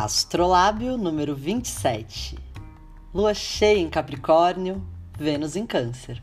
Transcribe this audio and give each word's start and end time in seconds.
Astrolábio 0.00 0.96
número 0.96 1.34
27. 1.34 2.38
Lua 3.12 3.34
cheia 3.34 3.80
em 3.80 3.90
Capricórnio, 3.90 4.86
Vênus 5.18 5.56
em 5.56 5.66
Câncer. 5.66 6.22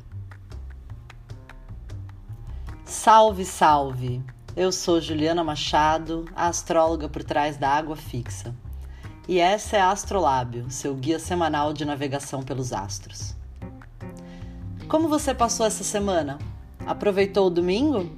Salve, 2.86 3.44
salve! 3.44 4.24
Eu 4.56 4.72
sou 4.72 5.02
Juliana 5.02 5.44
Machado, 5.44 6.24
a 6.34 6.48
astróloga 6.48 7.10
por 7.10 7.22
trás 7.22 7.58
da 7.58 7.68
Água 7.70 7.98
Fixa. 7.98 8.56
E 9.28 9.40
essa 9.40 9.76
é 9.76 9.82
a 9.82 9.92
Astrolábio, 9.92 10.72
seu 10.72 10.96
guia 10.96 11.20
semanal 11.20 11.74
de 11.74 11.84
navegação 11.84 12.44
pelos 12.44 12.72
astros. 12.72 13.36
Como 14.88 15.10
você 15.10 15.34
passou 15.34 15.66
essa 15.66 15.84
semana? 15.84 16.40
Aproveitou 16.86 17.48
o 17.48 17.52
domingo? 17.52 18.10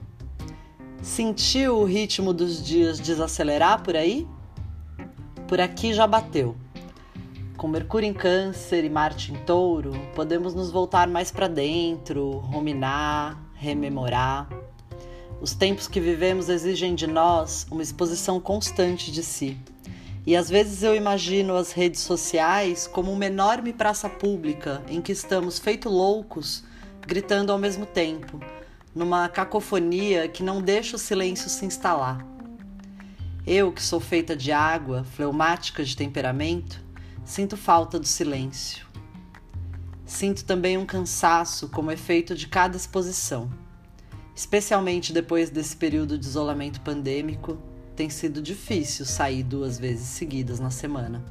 Sentiu 1.02 1.80
o 1.80 1.84
ritmo 1.84 2.32
dos 2.32 2.64
dias 2.64 3.00
desacelerar 3.00 3.82
por 3.82 3.96
aí? 3.96 4.28
Por 5.48 5.62
aqui 5.62 5.94
já 5.94 6.06
bateu. 6.06 6.58
Com 7.56 7.70
Mercúrio 7.70 8.06
em 8.06 8.14
Câncer 8.14 8.84
e 8.84 8.90
Marte 8.90 9.32
em 9.32 9.38
Touro, 9.46 9.94
podemos 10.14 10.54
nos 10.54 10.70
voltar 10.70 11.08
mais 11.08 11.32
para 11.32 11.48
dentro, 11.48 12.40
ruminar, 12.40 13.42
rememorar. 13.54 14.50
Os 15.40 15.54
tempos 15.54 15.88
que 15.88 16.02
vivemos 16.02 16.50
exigem 16.50 16.94
de 16.94 17.08
nós 17.08 17.66
uma 17.72 17.82
exposição 17.82 18.42
constante 18.42 19.10
de 19.10 19.24
si. 19.24 19.58
E 20.26 20.36
às 20.36 20.50
vezes 20.50 20.84
eu 20.84 20.94
imagino 20.94 21.56
as 21.56 21.72
redes 21.72 22.02
sociais 22.02 22.86
como 22.86 23.10
uma 23.10 23.26
enorme 23.26 23.72
praça 23.72 24.10
pública 24.10 24.84
em 24.90 25.02
que 25.02 25.14
estamos 25.14 25.60
feito 25.60 25.88
loucos, 25.88 26.66
gritando 27.08 27.54
ao 27.54 27.58
mesmo 27.58 27.86
tempo, 27.86 28.38
numa 28.94 29.30
cacofonia 29.30 30.28
que 30.28 30.44
não 30.44 30.62
deixa 30.62 30.98
o 30.98 31.00
silêncio 31.00 31.50
se 31.50 31.66
instalar. 31.66 32.37
Eu, 33.50 33.72
que 33.72 33.82
sou 33.82 34.02
feita 34.02 34.36
de 34.36 34.52
água, 34.52 35.06
fleumática 35.06 35.82
de 35.82 35.96
temperamento, 35.96 36.84
sinto 37.24 37.56
falta 37.56 37.98
do 37.98 38.06
silêncio. 38.06 38.86
Sinto 40.06 40.44
também 40.44 40.78
um 40.78 40.86
cansaço 40.86 41.70
como 41.70 41.90
efeito 41.90 42.36
de 42.36 42.46
cada 42.50 42.76
exposição. 42.76 43.50
Especialmente 44.36 45.14
depois 45.14 45.50
desse 45.50 45.78
período 45.78 46.18
de 46.18 46.26
isolamento 46.26 46.82
pandêmico, 46.82 47.58
tem 47.96 48.10
sido 48.10 48.42
difícil 48.42 49.06
sair 49.06 49.44
duas 49.44 49.80
vezes 49.80 50.08
seguidas 50.08 50.60
na 50.60 50.70
semana. 50.70 51.24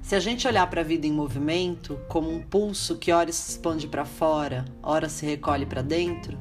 Se 0.00 0.16
a 0.16 0.20
gente 0.20 0.48
olhar 0.48 0.66
para 0.70 0.80
a 0.80 0.84
vida 0.84 1.06
em 1.06 1.12
movimento, 1.12 2.00
como 2.08 2.34
um 2.34 2.40
pulso 2.40 2.96
que 2.96 3.12
ora 3.12 3.30
se 3.30 3.50
expande 3.50 3.86
para 3.86 4.06
fora, 4.06 4.64
ora 4.82 5.10
se 5.10 5.26
recolhe 5.26 5.66
para 5.66 5.82
dentro, 5.82 6.38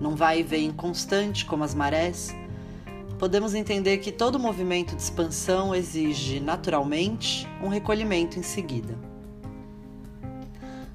não 0.00 0.16
vai 0.16 0.40
e 0.40 0.42
vem 0.42 0.72
constante 0.72 1.44
como 1.44 1.64
as 1.64 1.74
marés, 1.74 2.34
podemos 3.18 3.54
entender 3.54 3.98
que 3.98 4.12
todo 4.12 4.38
movimento 4.38 4.94
de 4.94 5.02
expansão 5.02 5.74
exige, 5.74 6.38
naturalmente, 6.38 7.48
um 7.62 7.68
recolhimento 7.68 8.38
em 8.38 8.42
seguida. 8.42 8.98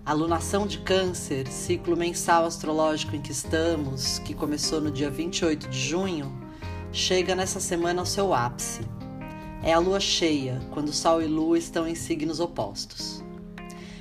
A 0.06 0.14
lunação 0.14 0.66
de 0.66 0.80
Câncer, 0.80 1.48
ciclo 1.48 1.96
mensal 1.96 2.46
astrológico 2.46 3.16
em 3.16 3.22
que 3.22 3.32
estamos, 3.32 4.20
que 4.20 4.34
começou 4.34 4.82
no 4.82 4.92
dia 4.92 5.10
28 5.10 5.70
de 5.70 5.80
junho, 5.80 6.32
chega 6.92 7.36
nessa 7.36 7.60
semana 7.60 8.02
ao 8.02 8.06
seu 8.06 8.34
ápice. 8.34 8.82
É 9.64 9.74
a 9.74 9.80
lua 9.80 10.00
cheia, 10.00 10.60
quando 10.72 10.92
Sol 10.92 11.22
e 11.22 11.28
Lua 11.28 11.58
estão 11.58 11.88
em 11.88 11.94
signos 11.94 12.40
opostos. 12.40 13.24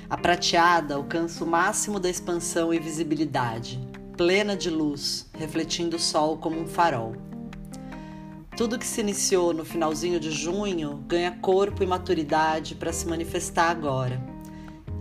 A 0.09 0.17
prateada 0.17 0.95
alcança 0.95 1.43
o 1.43 1.47
máximo 1.47 1.99
da 1.99 2.09
expansão 2.09 2.73
e 2.73 2.79
visibilidade, 2.79 3.79
plena 4.17 4.57
de 4.57 4.69
luz, 4.69 5.29
refletindo 5.33 5.97
o 5.97 5.99
Sol 5.99 6.37
como 6.37 6.59
um 6.59 6.67
farol. 6.67 7.30
Tudo 8.61 8.77
que 8.77 8.85
se 8.85 9.01
iniciou 9.01 9.55
no 9.55 9.65
finalzinho 9.65 10.19
de 10.19 10.29
junho 10.29 11.03
ganha 11.07 11.31
corpo 11.31 11.81
e 11.81 11.87
maturidade 11.87 12.75
para 12.75 12.93
se 12.93 13.07
manifestar 13.07 13.71
agora, 13.71 14.21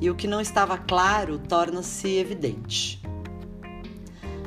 e 0.01 0.09
o 0.09 0.15
que 0.15 0.27
não 0.27 0.41
estava 0.41 0.79
claro 0.79 1.39
torna-se 1.39 2.09
evidente. 2.09 3.03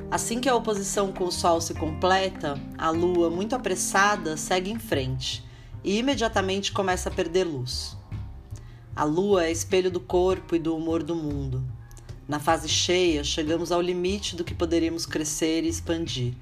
Assim 0.09 0.39
que 0.39 0.49
a 0.49 0.55
oposição 0.55 1.13
com 1.13 1.25
o 1.25 1.31
Sol 1.31 1.61
se 1.61 1.75
completa, 1.75 2.59
a 2.75 2.89
Lua, 2.89 3.29
muito 3.29 3.55
apressada, 3.55 4.35
segue 4.35 4.71
em 4.71 4.79
frente 4.79 5.45
e 5.83 5.99
imediatamente 5.99 6.71
começa 6.71 7.09
a 7.09 7.13
perder 7.13 7.43
luz. 7.43 7.95
A 8.95 9.03
Lua 9.03 9.45
é 9.45 9.51
espelho 9.51 9.91
do 9.91 9.99
corpo 9.99 10.55
e 10.55 10.59
do 10.59 10.75
humor 10.75 11.03
do 11.03 11.15
mundo. 11.15 11.63
Na 12.27 12.39
fase 12.39 12.67
cheia, 12.67 13.23
chegamos 13.23 13.71
ao 13.71 13.79
limite 13.79 14.35
do 14.35 14.43
que 14.43 14.55
poderíamos 14.55 15.05
crescer 15.05 15.63
e 15.65 15.69
expandir 15.69 16.33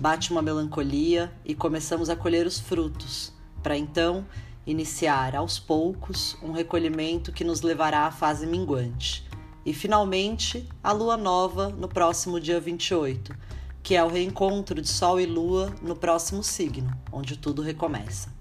bate 0.00 0.30
uma 0.30 0.42
melancolia 0.42 1.32
e 1.44 1.54
começamos 1.54 2.10
a 2.10 2.16
colher 2.16 2.46
os 2.46 2.60
frutos, 2.60 3.32
para 3.62 3.76
então 3.76 4.26
iniciar 4.66 5.34
aos 5.34 5.58
poucos 5.58 6.36
um 6.42 6.52
recolhimento 6.52 7.32
que 7.32 7.44
nos 7.44 7.62
levará 7.62 8.06
à 8.06 8.10
fase 8.10 8.46
minguante. 8.46 9.24
E 9.64 9.72
finalmente 9.72 10.68
a 10.82 10.92
lua 10.92 11.16
nova 11.16 11.70
no 11.70 11.88
próximo 11.88 12.38
dia 12.38 12.60
28, 12.60 13.34
que 13.82 13.94
é 13.94 14.02
o 14.02 14.08
reencontro 14.08 14.80
de 14.82 14.88
Sol 14.88 15.20
e 15.20 15.26
Lua 15.26 15.72
no 15.80 15.96
próximo 15.96 16.42
signo, 16.42 16.90
onde 17.10 17.36
tudo 17.36 17.62
recomeça. 17.62 18.34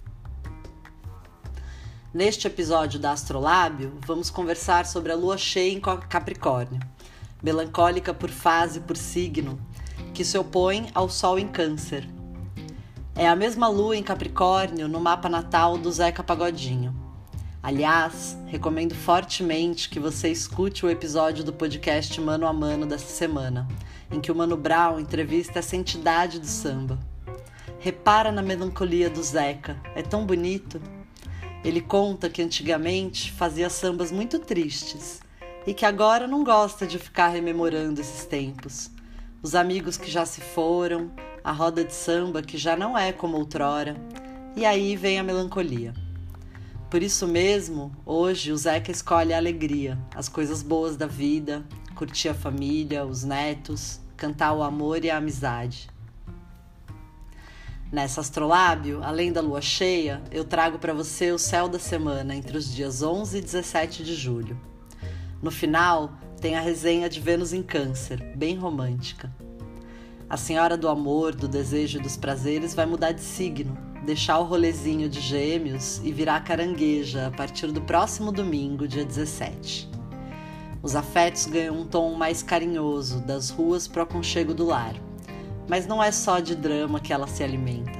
Neste 2.14 2.48
episódio 2.48 3.00
da 3.00 3.12
Astrolábio, 3.12 3.98
vamos 4.06 4.30
conversar 4.30 4.86
sobre 4.86 5.12
a 5.12 5.16
lua 5.16 5.38
cheia 5.38 5.72
em 5.72 5.80
Capricórnio, 5.82 6.80
melancólica 7.44 8.14
por 8.14 8.30
fase, 8.30 8.80
por 8.80 8.96
signo, 8.96 9.60
que 10.16 10.24
se 10.24 10.38
opõe 10.38 10.90
ao 10.96 11.10
Sol 11.10 11.38
em 11.38 11.46
Câncer. 11.46 12.08
É 13.14 13.28
a 13.28 13.36
mesma 13.36 13.68
lua 13.68 13.98
em 13.98 14.02
Capricórnio 14.02 14.88
no 14.88 14.98
mapa 14.98 15.28
natal 15.28 15.78
do 15.78 15.92
Zeca 15.92 16.24
Pagodinho. 16.24 16.96
Aliás, 17.62 18.38
recomendo 18.46 18.96
fortemente 18.96 19.90
que 19.90 20.00
você 20.00 20.30
escute 20.30 20.86
o 20.86 20.90
episódio 20.90 21.44
do 21.44 21.52
podcast 21.52 22.20
Mano 22.22 22.48
a 22.48 22.54
Mano 22.54 22.86
dessa 22.86 23.08
semana, 23.08 23.68
em 24.10 24.22
que 24.22 24.32
o 24.32 24.36
Mano 24.36 24.56
Brown 24.56 25.02
entrevista 25.02 25.60
essa 25.60 25.76
entidade 25.76 26.40
do 26.40 26.48
samba. 26.48 26.98
Repara 27.78 28.32
na 28.32 28.42
melancolia 28.42 29.10
do 29.10 29.22
Zeca, 29.22 29.76
é 29.96 30.02
tão 30.02 30.26
bonito. 30.26 30.82
Ele 31.62 31.82
conta 31.82 32.30
que 32.30 32.42
antigamente 32.42 33.34
fazia 33.34 33.70
sambas 33.70 34.14
muito 34.14 34.40
tristes 34.40 35.20
e 35.68 35.74
que 35.74 35.86
agora 35.86 36.26
não 36.26 36.42
gosta 36.42 36.88
de 36.88 36.98
ficar 36.98 37.28
rememorando 37.28 38.00
esses 38.00 38.24
tempos 38.24 38.95
os 39.46 39.54
amigos 39.54 39.96
que 39.96 40.10
já 40.10 40.26
se 40.26 40.42
foram, 40.42 41.12
a 41.44 41.52
roda 41.52 41.84
de 41.84 41.94
samba 41.94 42.42
que 42.42 42.58
já 42.58 42.76
não 42.76 42.98
é 42.98 43.14
como 43.14 43.38
outrora, 43.38 43.96
e 44.56 44.66
aí 44.66 44.96
vem 44.96 45.20
a 45.20 45.24
melancolia. 45.24 45.94
Por 46.90 47.04
isso 47.04 47.28
mesmo, 47.28 47.96
hoje 48.04 48.52
o 48.52 48.58
Zeca 48.58 48.90
escolhe 48.90 49.34
a 49.36 49.38
alegria, 49.38 50.00
as 50.16 50.28
coisas 50.28 50.64
boas 50.64 50.98
da 50.98 51.06
vida, 51.06 51.64
curtir 51.94 52.30
a 52.30 52.34
família, 52.34 53.06
os 53.06 53.24
netos, 53.24 54.00
cantar 54.18 54.52
o 54.52 54.64
amor 54.64 55.06
e 55.06 55.12
a 55.12 55.18
amizade. 55.18 55.92
Nessa 57.92 58.22
astrolábio, 58.22 59.04
além 59.04 59.32
da 59.32 59.42
lua 59.42 59.62
cheia, 59.62 60.24
eu 60.32 60.44
trago 60.44 60.80
para 60.80 60.92
você 60.92 61.32
o 61.32 61.38
céu 61.38 61.70
da 61.70 61.78
semana 61.78 62.34
entre 62.36 62.58
os 62.58 62.74
dias 62.74 63.04
11 63.04 63.38
e 63.38 63.42
17 63.42 64.04
de 64.04 64.16
julho. 64.16 64.60
No 65.40 65.52
final, 65.52 66.18
tem 66.40 66.56
a 66.56 66.62
resenha 66.62 67.10
de 67.10 67.20
Vênus 67.20 67.54
em 67.54 67.64
Câncer, 67.64 68.22
bem 68.36 68.56
romântica. 68.56 69.34
A 70.30 70.38
senhora 70.38 70.76
do 70.76 70.88
amor, 70.88 71.36
do 71.36 71.48
desejo 71.48 72.00
e 72.00 72.02
dos 72.02 72.18
prazeres 72.18 72.74
vai 72.74 72.86
mudar 72.86 73.12
de 73.12 73.22
signo, 73.22 73.78
deixar 74.06 74.40
o 74.40 74.44
rolezinho 74.44 75.08
de 75.08 75.20
gêmeos 75.20 76.02
e 76.04 76.12
virar 76.12 76.44
carangueja 76.44 77.28
a 77.28 77.32
partir 77.32 77.72
do 77.72 77.82
próximo 77.82 78.32
domingo, 78.32 78.88
dia 78.88 79.06
17. 79.06 79.90
Os 80.82 80.96
afetos 80.96 81.48
ganham 81.48 81.80
um 81.80 81.86
tom 81.86 82.14
mais 82.16 82.44
carinhoso, 82.44 83.20
das 83.22 83.50
ruas 83.50 83.88
pro 83.88 84.04
aconchego 84.04 84.54
do 84.54 84.66
lar. 84.66 84.96
Mas 85.68 85.88
não 85.88 86.02
é 86.02 86.12
só 86.12 86.40
de 86.40 86.56
drama 86.56 87.00
que 87.00 87.12
ela 87.12 87.28
se 87.28 87.44
alimenta. 87.44 87.98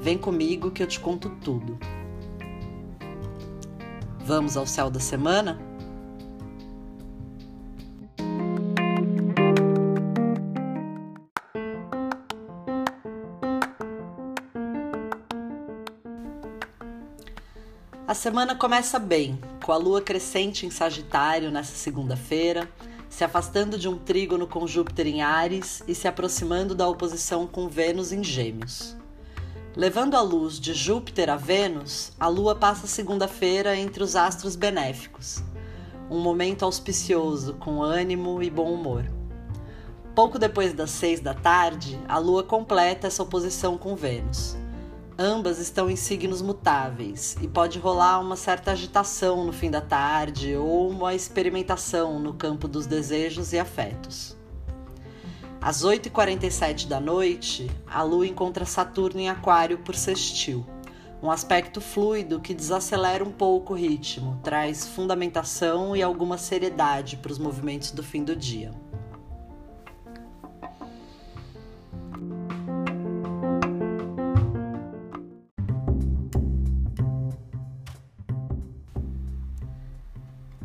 Vem 0.00 0.16
comigo 0.16 0.70
que 0.70 0.82
eu 0.82 0.86
te 0.86 1.00
conto 1.00 1.30
tudo. 1.42 1.78
Vamos 4.24 4.56
ao 4.56 4.66
céu 4.66 4.88
da 4.88 5.00
semana? 5.00 5.71
A 18.12 18.14
semana 18.14 18.54
começa 18.54 18.98
bem, 18.98 19.40
com 19.64 19.72
a 19.72 19.76
lua 19.78 20.02
crescente 20.02 20.66
em 20.66 20.70
Sagitário 20.70 21.50
nessa 21.50 21.74
segunda-feira, 21.74 22.68
se 23.08 23.24
afastando 23.24 23.78
de 23.78 23.88
um 23.88 23.96
trígono 23.96 24.46
com 24.46 24.66
Júpiter 24.66 25.06
em 25.06 25.22
Ares 25.22 25.82
e 25.88 25.94
se 25.94 26.06
aproximando 26.06 26.74
da 26.74 26.86
oposição 26.86 27.46
com 27.46 27.70
Vênus 27.70 28.12
em 28.12 28.22
Gêmeos. 28.22 28.94
Levando 29.74 30.14
a 30.14 30.20
luz 30.20 30.60
de 30.60 30.74
Júpiter 30.74 31.30
a 31.30 31.36
Vênus, 31.36 32.12
a 32.20 32.28
lua 32.28 32.54
passa 32.54 32.86
segunda-feira 32.86 33.74
entre 33.78 34.02
os 34.02 34.14
astros 34.14 34.56
benéficos, 34.56 35.42
um 36.10 36.20
momento 36.20 36.66
auspicioso 36.66 37.54
com 37.54 37.82
ânimo 37.82 38.42
e 38.42 38.50
bom 38.50 38.74
humor. 38.74 39.10
Pouco 40.14 40.38
depois 40.38 40.74
das 40.74 40.90
seis 40.90 41.18
da 41.18 41.32
tarde, 41.32 41.98
a 42.06 42.18
lua 42.18 42.42
completa 42.42 43.06
essa 43.06 43.22
oposição 43.22 43.78
com 43.78 43.96
Vênus. 43.96 44.60
Ambas 45.18 45.58
estão 45.58 45.90
em 45.90 45.96
signos 45.96 46.40
mutáveis 46.40 47.36
e 47.42 47.46
pode 47.46 47.78
rolar 47.78 48.18
uma 48.18 48.34
certa 48.34 48.72
agitação 48.72 49.44
no 49.44 49.52
fim 49.52 49.70
da 49.70 49.80
tarde 49.80 50.56
ou 50.56 50.88
uma 50.88 51.14
experimentação 51.14 52.18
no 52.18 52.32
campo 52.32 52.66
dos 52.66 52.86
desejos 52.86 53.52
e 53.52 53.58
afetos. 53.58 54.36
Às 55.60 55.84
8h47 55.84 56.88
da 56.88 56.98
noite, 56.98 57.70
a 57.86 58.02
Lua 58.02 58.26
encontra 58.26 58.64
Saturno 58.64 59.20
em 59.20 59.28
Aquário 59.28 59.78
por 59.78 59.94
sextil, 59.94 60.66
um 61.22 61.30
aspecto 61.30 61.80
fluido 61.80 62.40
que 62.40 62.54
desacelera 62.54 63.22
um 63.22 63.30
pouco 63.30 63.74
o 63.74 63.76
ritmo, 63.76 64.40
traz 64.42 64.88
fundamentação 64.88 65.94
e 65.94 66.02
alguma 66.02 66.36
seriedade 66.36 67.16
para 67.18 67.30
os 67.30 67.38
movimentos 67.38 67.92
do 67.92 68.02
fim 68.02 68.24
do 68.24 68.34
dia. 68.34 68.72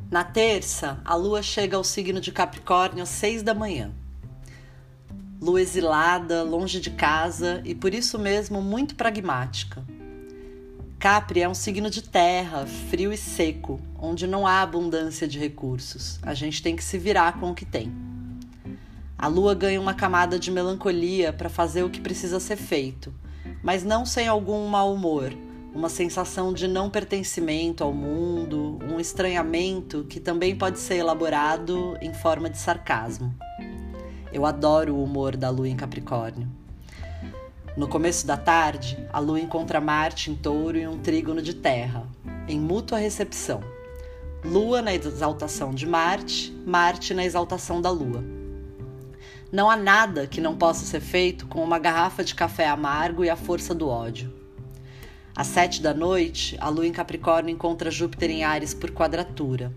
Na 0.09 0.24
terça, 0.24 1.01
a 1.04 1.15
lua 1.15 1.44
chega 1.44 1.75
ao 1.75 1.83
signo 1.83 2.21
de 2.21 2.31
Capricórnio 2.31 3.04
às 3.04 3.09
seis 3.09 3.44
da 3.44 3.54
manhã. 3.54 3.92
Lua 5.42 5.62
exilada, 5.62 6.44
longe 6.44 6.80
de 6.80 6.92
casa 6.92 7.62
e 7.65 7.75
por 7.75 7.94
isso 7.94 8.18
mesmo 8.18 8.62
muito 8.62 8.95
pragmática. 8.95 9.83
Capri 10.98 11.42
é 11.42 11.50
um 11.50 11.54
signo 11.54 11.89
de 11.89 12.01
terra, 12.01 12.65
frio 12.65 13.12
e 13.12 13.18
seco, 13.18 13.81
onde 14.00 14.25
não 14.25 14.48
há 14.48 14.62
abundância 14.62 15.27
de 15.27 15.38
recursos. 15.38 16.19
A 16.24 16.33
gente 16.33 16.63
tem 16.63 16.74
que 16.74 16.83
se 16.83 16.98
virar 16.98 17.38
com 17.38 17.51
o 17.51 17.56
que 17.56 17.65
tem. 17.65 17.92
A 19.18 19.27
lua 19.27 19.54
ganha 19.54 19.81
uma 19.81 19.94
camada 19.94 20.39
de 20.39 20.50
melancolia 20.50 21.33
para 21.33 21.50
fazer 21.50 21.83
o 21.83 21.89
que 21.89 22.00
precisa 22.00 22.39
ser 22.39 22.56
feito, 22.56 23.13
mas 23.62 23.83
não 23.83 24.06
sem 24.06 24.25
algum 24.25 24.68
mau 24.68 24.94
humor 24.94 25.33
uma 25.73 25.89
sensação 25.89 26.53
de 26.53 26.67
não 26.67 26.89
pertencimento 26.89 27.83
ao 27.83 27.93
mundo, 27.93 28.79
um 28.89 28.99
estranhamento 28.99 30.05
que 30.09 30.19
também 30.19 30.55
pode 30.55 30.79
ser 30.79 30.95
elaborado 30.95 31.97
em 32.01 32.13
forma 32.13 32.49
de 32.49 32.57
sarcasmo. 32.57 33.33
Eu 34.31 34.45
adoro 34.45 34.95
o 34.95 35.03
humor 35.03 35.35
da 35.35 35.49
lua 35.49 35.69
em 35.69 35.75
Capricórnio. 35.75 36.47
No 37.75 37.87
começo 37.87 38.25
da 38.25 38.35
tarde, 38.35 38.97
a 39.13 39.19
lua 39.19 39.39
encontra 39.39 39.79
Marte 39.79 40.31
em 40.31 40.35
touro 40.35 40.77
e 40.77 40.87
um 40.87 40.97
trígono 40.97 41.41
de 41.41 41.53
terra, 41.53 42.07
em 42.47 42.59
mútua 42.59 42.97
recepção. 42.97 43.61
Lua 44.43 44.81
na 44.81 44.95
exaltação 44.95 45.71
de 45.71 45.85
Marte, 45.85 46.51
Marte 46.65 47.13
na 47.13 47.23
exaltação 47.23 47.79
da 47.79 47.91
lua. 47.91 48.23
Não 49.51 49.69
há 49.69 49.75
nada 49.77 50.27
que 50.27 50.41
não 50.41 50.57
possa 50.57 50.85
ser 50.85 50.99
feito 50.99 51.47
com 51.47 51.63
uma 51.63 51.79
garrafa 51.79 52.23
de 52.23 52.35
café 52.35 52.67
amargo 52.67 53.23
e 53.23 53.29
a 53.29 53.35
força 53.35 53.73
do 53.73 53.87
ódio. 53.87 54.36
Às 55.37 55.45
sete 55.45 55.83
da 55.83 55.93
noite, 55.93 56.57
a 56.59 56.67
lua 56.67 56.87
em 56.87 56.91
Capricórnio 56.91 57.53
encontra 57.53 57.91
Júpiter 57.91 58.31
em 58.31 58.43
Ares 58.43 58.73
por 58.73 58.89
quadratura. 58.89 59.71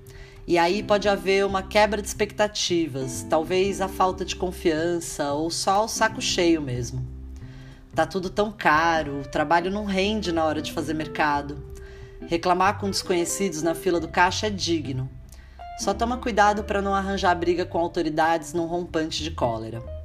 E 0.47 0.57
aí 0.57 0.83
pode 0.83 1.07
haver 1.07 1.45
uma 1.45 1.63
quebra 1.63 2.01
de 2.01 2.09
expectativas, 2.09 3.27
talvez 3.29 3.83
a 3.83 3.87
falta 3.87 4.25
de 4.25 4.35
confiança 4.35 5.35
ou 5.35 5.51
só 5.51 5.85
o 5.85 5.89
saco 5.89 6.23
cheio 6.23 6.63
mesmo. 6.63 7.07
Tá 7.95 8.07
tudo 8.07 8.31
tão 8.31 8.51
caro, 8.51 9.21
o 9.21 9.29
trabalho 9.29 9.71
não 9.71 9.85
rende 9.85 10.33
na 10.33 10.47
hora 10.47 10.63
de 10.63 10.73
fazer 10.73 10.95
mercado. 10.95 11.63
Reclamar 12.27 12.79
com 12.79 12.89
desconhecidos 12.89 13.63
na 13.63 13.75
fila 13.75 14.01
do 14.01 14.09
caixa 14.09 14.47
é 14.47 14.51
digno. 14.51 15.11
Só 15.79 15.93
toma 15.93 16.17
cuidado 16.17 16.65
para 16.65 16.81
não 16.81 16.95
arranjar 16.95 17.35
briga 17.35 17.67
com 17.67 17.77
autoridades 17.77 18.55
num 18.55 18.65
rompante 18.65 19.23
de 19.23 19.31
cólera. 19.31 20.00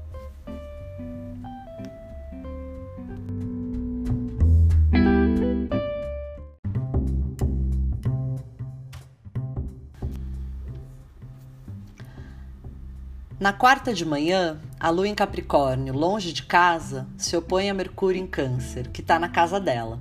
Na 13.38 13.52
quarta 13.52 13.94
de 13.94 14.06
manhã, 14.06 14.58
a 14.80 14.90
lua 14.90 15.10
em 15.10 15.14
Capricórnio, 15.14 15.94
longe 15.94 16.32
de 16.32 16.44
casa, 16.44 17.06
se 17.18 17.36
opõe 17.36 17.70
a 17.70 17.74
Mercúrio 17.74 18.22
em 18.22 18.26
Câncer, 18.26 18.90
que 18.90 19.02
está 19.02 19.20
na 19.20 19.28
casa 19.28 19.60
dela. 19.60 20.00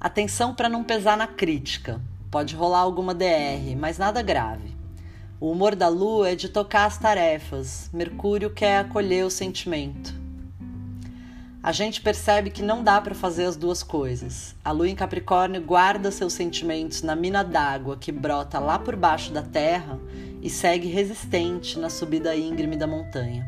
Atenção 0.00 0.54
para 0.54 0.66
não 0.66 0.82
pesar 0.82 1.18
na 1.18 1.26
crítica. 1.26 2.00
Pode 2.30 2.56
rolar 2.56 2.78
alguma 2.78 3.14
DR, 3.14 3.76
mas 3.78 3.98
nada 3.98 4.22
grave. 4.22 4.74
O 5.38 5.50
humor 5.50 5.76
da 5.76 5.88
lua 5.88 6.30
é 6.30 6.34
de 6.34 6.48
tocar 6.48 6.86
as 6.86 6.96
tarefas. 6.96 7.90
Mercúrio 7.92 8.48
quer 8.48 8.78
acolher 8.78 9.26
o 9.26 9.30
sentimento. 9.30 10.14
A 11.62 11.72
gente 11.72 12.00
percebe 12.00 12.48
que 12.48 12.62
não 12.62 12.82
dá 12.82 12.98
para 13.02 13.14
fazer 13.14 13.44
as 13.44 13.54
duas 13.54 13.82
coisas. 13.82 14.56
A 14.64 14.72
lua 14.72 14.88
em 14.88 14.94
Capricórnio 14.94 15.60
guarda 15.60 16.10
seus 16.10 16.32
sentimentos 16.32 17.02
na 17.02 17.14
mina 17.14 17.42
d'água 17.42 17.98
que 17.98 18.10
brota 18.10 18.58
lá 18.58 18.78
por 18.78 18.96
baixo 18.96 19.30
da 19.30 19.42
terra 19.42 20.00
e 20.40 20.48
segue 20.48 20.88
resistente 20.88 21.78
na 21.78 21.90
subida 21.90 22.34
íngreme 22.34 22.78
da 22.78 22.86
montanha. 22.86 23.46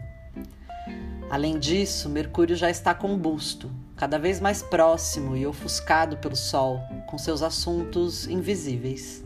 Além 1.31 1.59
disso, 1.59 2.11
Mercúrio 2.11 2.55
já 2.55 2.69
está 2.69 2.95
combusto, 2.95 3.71
cada 3.97 4.19
vez 4.19 4.41
mais 4.41 4.61
próximo 4.61 5.35
e 5.35 5.47
ofuscado 5.47 6.19
pelo 6.19 6.37
Sol, 6.37 6.81
com 7.07 7.17
seus 7.17 7.43
assuntos 7.43 8.27
invisíveis. 8.27 9.25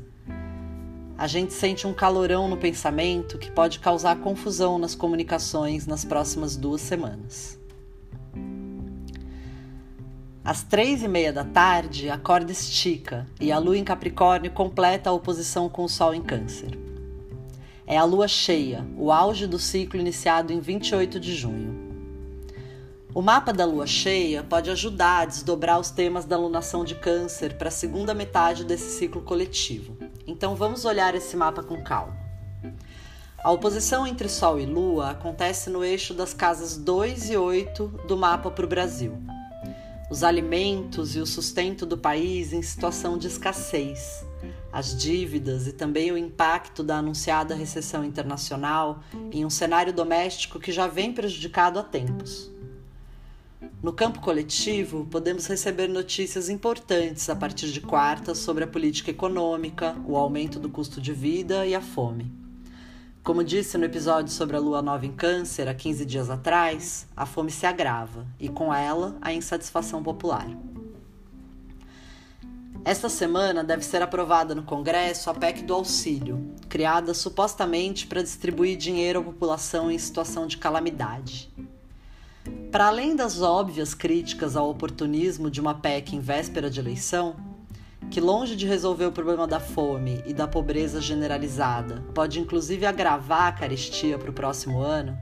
A 1.19 1.27
gente 1.27 1.53
sente 1.53 1.89
um 1.89 1.93
calorão 1.93 2.47
no 2.47 2.57
pensamento 2.57 3.37
que 3.37 3.51
pode 3.51 3.81
causar 3.81 4.21
confusão 4.21 4.79
nas 4.79 4.95
comunicações 4.95 5.89
nas 5.89 6.05
próximas 6.05 6.55
duas 6.55 6.83
semanas. 6.83 7.59
Às 10.47 10.63
três 10.63 11.03
e 11.03 11.09
meia 11.09 11.33
da 11.33 11.43
tarde, 11.43 12.09
a 12.09 12.17
corda 12.17 12.53
estica 12.53 13.27
e 13.41 13.51
a 13.51 13.59
lua 13.59 13.77
em 13.77 13.83
Capricórnio 13.83 14.53
completa 14.53 15.11
a 15.11 15.13
oposição 15.13 15.69
com 15.69 15.83
o 15.83 15.89
Sol 15.89 16.15
em 16.15 16.23
Câncer. 16.23 16.79
É 17.85 17.99
a 17.99 18.05
lua 18.05 18.29
cheia, 18.29 18.87
o 18.97 19.11
auge 19.11 19.45
do 19.45 19.59
ciclo 19.59 19.99
iniciado 19.99 20.53
em 20.53 20.61
28 20.61 21.19
de 21.19 21.35
junho. 21.35 21.75
O 23.13 23.21
mapa 23.21 23.53
da 23.53 23.65
lua 23.65 23.89
cheia 23.89 24.45
pode 24.45 24.71
ajudar 24.71 25.23
a 25.23 25.25
desdobrar 25.25 25.81
os 25.81 25.91
temas 25.91 26.25
da 26.25 26.39
lunação 26.39 26.85
de 26.85 26.95
Câncer 26.95 27.59
para 27.59 27.67
a 27.67 27.73
segunda 27.73 28.15
metade 28.15 28.65
desse 28.65 28.97
ciclo 29.01 29.23
coletivo. 29.23 29.97
Então 30.29 30.55
vamos 30.55 30.85
olhar 30.85 31.13
esse 31.17 31.37
mapa 31.37 31.61
com 31.61 31.83
calma. 31.83 32.17
A 33.43 33.51
oposição 33.51 34.07
entre 34.07 34.29
Sol 34.29 34.61
e 34.61 34.65
Lua 34.65 35.11
acontece 35.11 35.71
no 35.71 35.85
eixo 35.85 36.15
das 36.15 36.33
casas 36.33 36.77
2 36.77 37.31
e 37.31 37.37
8 37.37 37.89
do 38.07 38.17
mapa 38.17 38.49
para 38.49 38.65
o 38.65 38.69
Brasil. 38.69 39.21
Os 40.09 40.23
alimentos 40.23 41.17
e 41.17 41.21
o 41.21 41.27
sustento 41.27 41.85
do 41.85 41.99
país 41.99 42.53
em 42.53 42.63
situação 42.63 43.19
de 43.19 43.27
escassez 43.27 44.25
as 44.77 44.95
dívidas 44.95 45.67
e 45.67 45.73
também 45.73 46.13
o 46.13 46.19
impacto 46.19 46.83
da 46.83 46.99
anunciada 46.99 47.55
recessão 47.55 48.05
internacional 48.05 49.03
em 49.33 49.43
um 49.43 49.49
cenário 49.49 49.91
doméstico 49.91 50.61
que 50.61 50.71
já 50.71 50.87
vem 50.87 51.15
prejudicado 51.15 51.79
há 51.79 51.83
tempos. 51.83 52.51
No 53.83 53.95
campo 53.95 54.21
coletivo, 54.21 55.07
podemos 55.11 55.47
receber 55.47 55.89
notícias 55.89 56.51
importantes 56.51 57.31
a 57.31 57.35
partir 57.35 57.73
de 57.73 57.81
quarta 57.81 58.35
sobre 58.35 58.65
a 58.65 58.67
política 58.67 59.11
econômica, 59.11 59.97
o 60.07 60.15
aumento 60.15 60.61
do 60.61 60.69
custo 60.69 61.01
de 61.01 61.13
vida 61.13 61.67
e 61.67 61.75
a 61.75 61.81
fome. 61.81 62.46
Como 63.27 63.43
disse 63.43 63.77
no 63.77 63.85
episódio 63.85 64.33
sobre 64.33 64.55
a 64.57 64.61
lua 64.61 64.81
nova 64.81 65.05
em 65.05 65.11
Câncer 65.11 65.69
há 65.69 65.75
15 65.75 66.05
dias 66.05 66.31
atrás, 66.31 67.09
a 67.17 67.27
fome 67.27 67.51
se 67.51 67.67
agrava 67.67 68.25
e 68.39 68.49
com 68.49 68.73
ela 68.73 69.17
a 69.21 69.33
insatisfação 69.33 70.01
popular. 70.01 70.47
Esta 72.85 73.09
semana 73.09 73.65
deve 73.65 73.85
ser 73.85 74.01
aprovada 74.01 74.55
no 74.55 74.63
Congresso 74.63 75.29
a 75.29 75.35
PEC 75.35 75.63
do 75.65 75.75
auxílio, 75.75 76.55
criada 76.69 77.13
supostamente 77.13 78.07
para 78.07 78.23
distribuir 78.23 78.77
dinheiro 78.77 79.19
à 79.19 79.23
população 79.25 79.91
em 79.91 79.99
situação 79.99 80.47
de 80.47 80.57
calamidade. 80.57 81.53
Para 82.71 82.87
além 82.87 83.17
das 83.17 83.43
óbvias 83.43 83.93
críticas 83.93 84.55
ao 84.55 84.71
oportunismo 84.71 85.51
de 85.51 85.61
uma 85.61 85.75
PEC 85.75 86.15
em 86.15 86.21
véspera 86.21 86.71
de 86.71 86.79
eleição, 86.79 87.35
que 88.11 88.21
longe 88.21 88.57
de 88.57 88.67
resolver 88.67 89.07
o 89.07 89.13
problema 89.13 89.47
da 89.47 89.61
fome 89.61 90.23
e 90.27 90.33
da 90.33 90.47
pobreza 90.47 91.01
generalizada, 91.01 92.05
pode 92.15 92.41
inclusive 92.41 92.87
agravar 92.87 93.49
a 93.49 93.53
carestia 93.53 94.19
para 94.19 94.31
o 94.31 94.35
próximo 94.35 94.81
ano, 94.81 95.19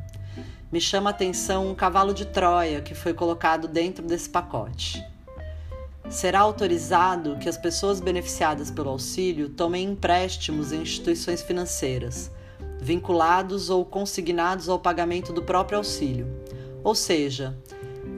me 0.71 0.81
chama 0.81 1.11
a 1.11 1.12
atenção 1.12 1.71
um 1.71 1.75
cavalo 1.75 2.12
de 2.12 2.26
Troia 2.26 2.81
que 2.81 2.95
foi 2.95 3.14
colocado 3.14 3.69
dentro 3.69 4.05
desse 4.05 4.29
pacote 4.29 5.05
será 6.09 6.41
autorizado 6.41 7.37
que 7.38 7.49
as 7.49 7.57
pessoas 7.57 8.00
beneficiadas 8.00 8.71
pelo 8.71 8.91
auxílio 8.91 9.49
tomem 9.49 9.85
empréstimos 9.85 10.73
em 10.73 10.83
instituições 10.83 11.43
financeiras, 11.43 12.31
vinculados 12.79 13.71
ou 13.71 13.85
consignados 13.85 14.69
ao 14.69 14.79
pagamento 14.79 15.33
do 15.33 15.43
próprio 15.43 15.79
auxílio. 15.79 16.26
Ou 16.83 16.95
seja, 16.95 17.57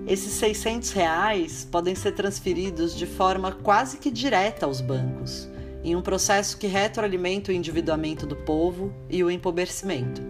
esses 0.06 0.34
600 0.34 0.92
reais 0.92 1.66
podem 1.70 1.94
ser 1.96 2.12
transferidos 2.12 2.96
de 2.96 3.06
forma 3.06 3.50
quase 3.50 3.98
que 3.98 4.10
direta 4.10 4.64
aos 4.64 4.80
bancos, 4.80 5.48
em 5.82 5.96
um 5.96 6.02
processo 6.02 6.56
que 6.58 6.68
retroalimenta 6.68 7.50
o 7.50 7.54
endividamento 7.54 8.24
do 8.24 8.36
povo 8.36 8.94
e 9.10 9.24
o 9.24 9.30
empobrecimento. 9.30 10.22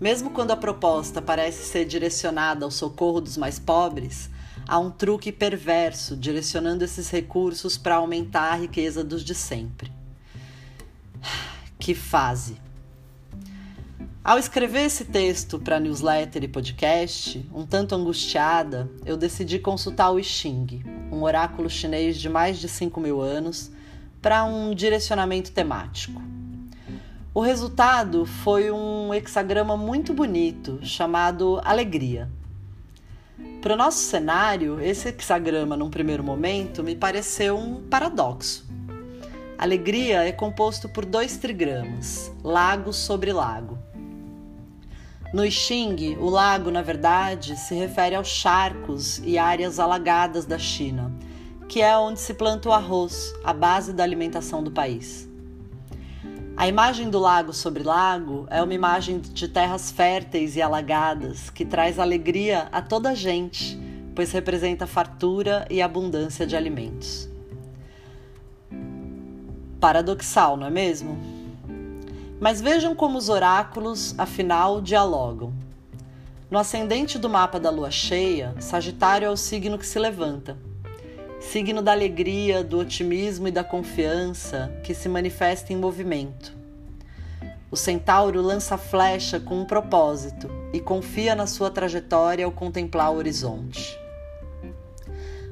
Mesmo 0.00 0.30
quando 0.30 0.52
a 0.52 0.56
proposta 0.56 1.20
parece 1.20 1.64
ser 1.64 1.84
direcionada 1.84 2.64
ao 2.64 2.70
socorro 2.70 3.20
dos 3.20 3.36
mais 3.36 3.58
pobres, 3.58 4.30
há 4.66 4.78
um 4.78 4.92
truque 4.92 5.32
perverso 5.32 6.16
direcionando 6.16 6.84
esses 6.84 7.10
recursos 7.10 7.76
para 7.76 7.96
aumentar 7.96 8.52
a 8.52 8.56
riqueza 8.56 9.02
dos 9.02 9.24
de 9.24 9.34
sempre. 9.34 9.92
Que 11.80 11.94
fase! 11.94 12.67
Ao 14.28 14.38
escrever 14.38 14.82
esse 14.82 15.06
texto 15.06 15.58
para 15.58 15.80
newsletter 15.80 16.44
e 16.44 16.48
podcast, 16.48 17.48
um 17.50 17.64
tanto 17.64 17.94
angustiada, 17.94 18.86
eu 19.06 19.16
decidi 19.16 19.58
consultar 19.58 20.10
o 20.10 20.18
I 20.18 20.22
Ching, 20.22 20.82
um 21.10 21.22
oráculo 21.22 21.70
chinês 21.70 22.20
de 22.20 22.28
mais 22.28 22.58
de 22.58 22.68
5 22.68 23.00
mil 23.00 23.22
anos, 23.22 23.72
para 24.20 24.44
um 24.44 24.74
direcionamento 24.74 25.50
temático. 25.50 26.20
O 27.32 27.40
resultado 27.40 28.26
foi 28.26 28.70
um 28.70 29.14
hexagrama 29.14 29.78
muito 29.78 30.12
bonito 30.12 30.78
chamado 30.82 31.58
Alegria. 31.64 32.28
Para 33.62 33.72
o 33.72 33.78
nosso 33.78 34.00
cenário, 34.00 34.78
esse 34.78 35.08
hexagrama, 35.08 35.74
num 35.74 35.88
primeiro 35.88 36.22
momento, 36.22 36.84
me 36.84 36.94
pareceu 36.94 37.56
um 37.56 37.80
paradoxo. 37.88 38.68
Alegria 39.56 40.22
é 40.22 40.32
composto 40.32 40.86
por 40.86 41.06
dois 41.06 41.38
trigramas, 41.38 42.30
lago 42.44 42.92
sobre 42.92 43.32
lago. 43.32 43.77
No 45.30 45.44
I 45.44 45.50
Ching, 45.50 46.16
o 46.18 46.30
lago, 46.30 46.70
na 46.70 46.80
verdade, 46.80 47.54
se 47.54 47.74
refere 47.74 48.14
aos 48.14 48.28
charcos 48.28 49.18
e 49.18 49.36
áreas 49.36 49.78
alagadas 49.78 50.46
da 50.46 50.58
China, 50.58 51.12
que 51.68 51.82
é 51.82 51.94
onde 51.98 52.18
se 52.18 52.32
planta 52.32 52.70
o 52.70 52.72
arroz, 52.72 53.34
a 53.44 53.52
base 53.52 53.92
da 53.92 54.02
alimentação 54.02 54.62
do 54.62 54.70
país. 54.70 55.28
A 56.56 56.66
imagem 56.66 57.10
do 57.10 57.18
lago 57.18 57.52
sobre 57.52 57.82
lago 57.82 58.46
é 58.48 58.62
uma 58.62 58.72
imagem 58.72 59.20
de 59.20 59.46
terras 59.48 59.90
férteis 59.90 60.56
e 60.56 60.62
alagadas 60.62 61.50
que 61.50 61.66
traz 61.66 61.98
alegria 61.98 62.66
a 62.72 62.80
toda 62.80 63.10
a 63.10 63.14
gente, 63.14 63.78
pois 64.14 64.32
representa 64.32 64.86
fartura 64.86 65.66
e 65.68 65.82
abundância 65.82 66.46
de 66.46 66.56
alimentos. 66.56 67.28
Paradoxal, 69.78 70.56
não 70.56 70.66
é 70.66 70.70
mesmo? 70.70 71.37
Mas 72.40 72.60
vejam 72.60 72.94
como 72.94 73.18
os 73.18 73.28
oráculos, 73.28 74.14
afinal, 74.18 74.80
dialogam. 74.80 75.52
No 76.50 76.58
ascendente 76.58 77.18
do 77.18 77.28
mapa 77.28 77.58
da 77.60 77.70
lua 77.70 77.90
cheia, 77.90 78.54
Sagitário 78.60 79.26
é 79.26 79.30
o 79.30 79.36
signo 79.36 79.78
que 79.78 79.86
se 79.86 79.98
levanta 79.98 80.56
signo 81.40 81.80
da 81.80 81.92
alegria, 81.92 82.64
do 82.64 82.78
otimismo 82.78 83.48
e 83.48 83.50
da 83.50 83.62
confiança 83.62 84.72
que 84.82 84.94
se 84.94 85.08
manifesta 85.08 85.72
em 85.72 85.76
movimento. 85.76 86.56
O 87.70 87.76
centauro 87.76 88.40
lança 88.40 88.76
flecha 88.76 89.38
com 89.38 89.60
um 89.60 89.64
propósito 89.64 90.50
e 90.72 90.80
confia 90.80 91.34
na 91.34 91.46
sua 91.46 91.70
trajetória 91.70 92.44
ao 92.44 92.52
contemplar 92.52 93.12
o 93.12 93.16
horizonte. 93.16 93.98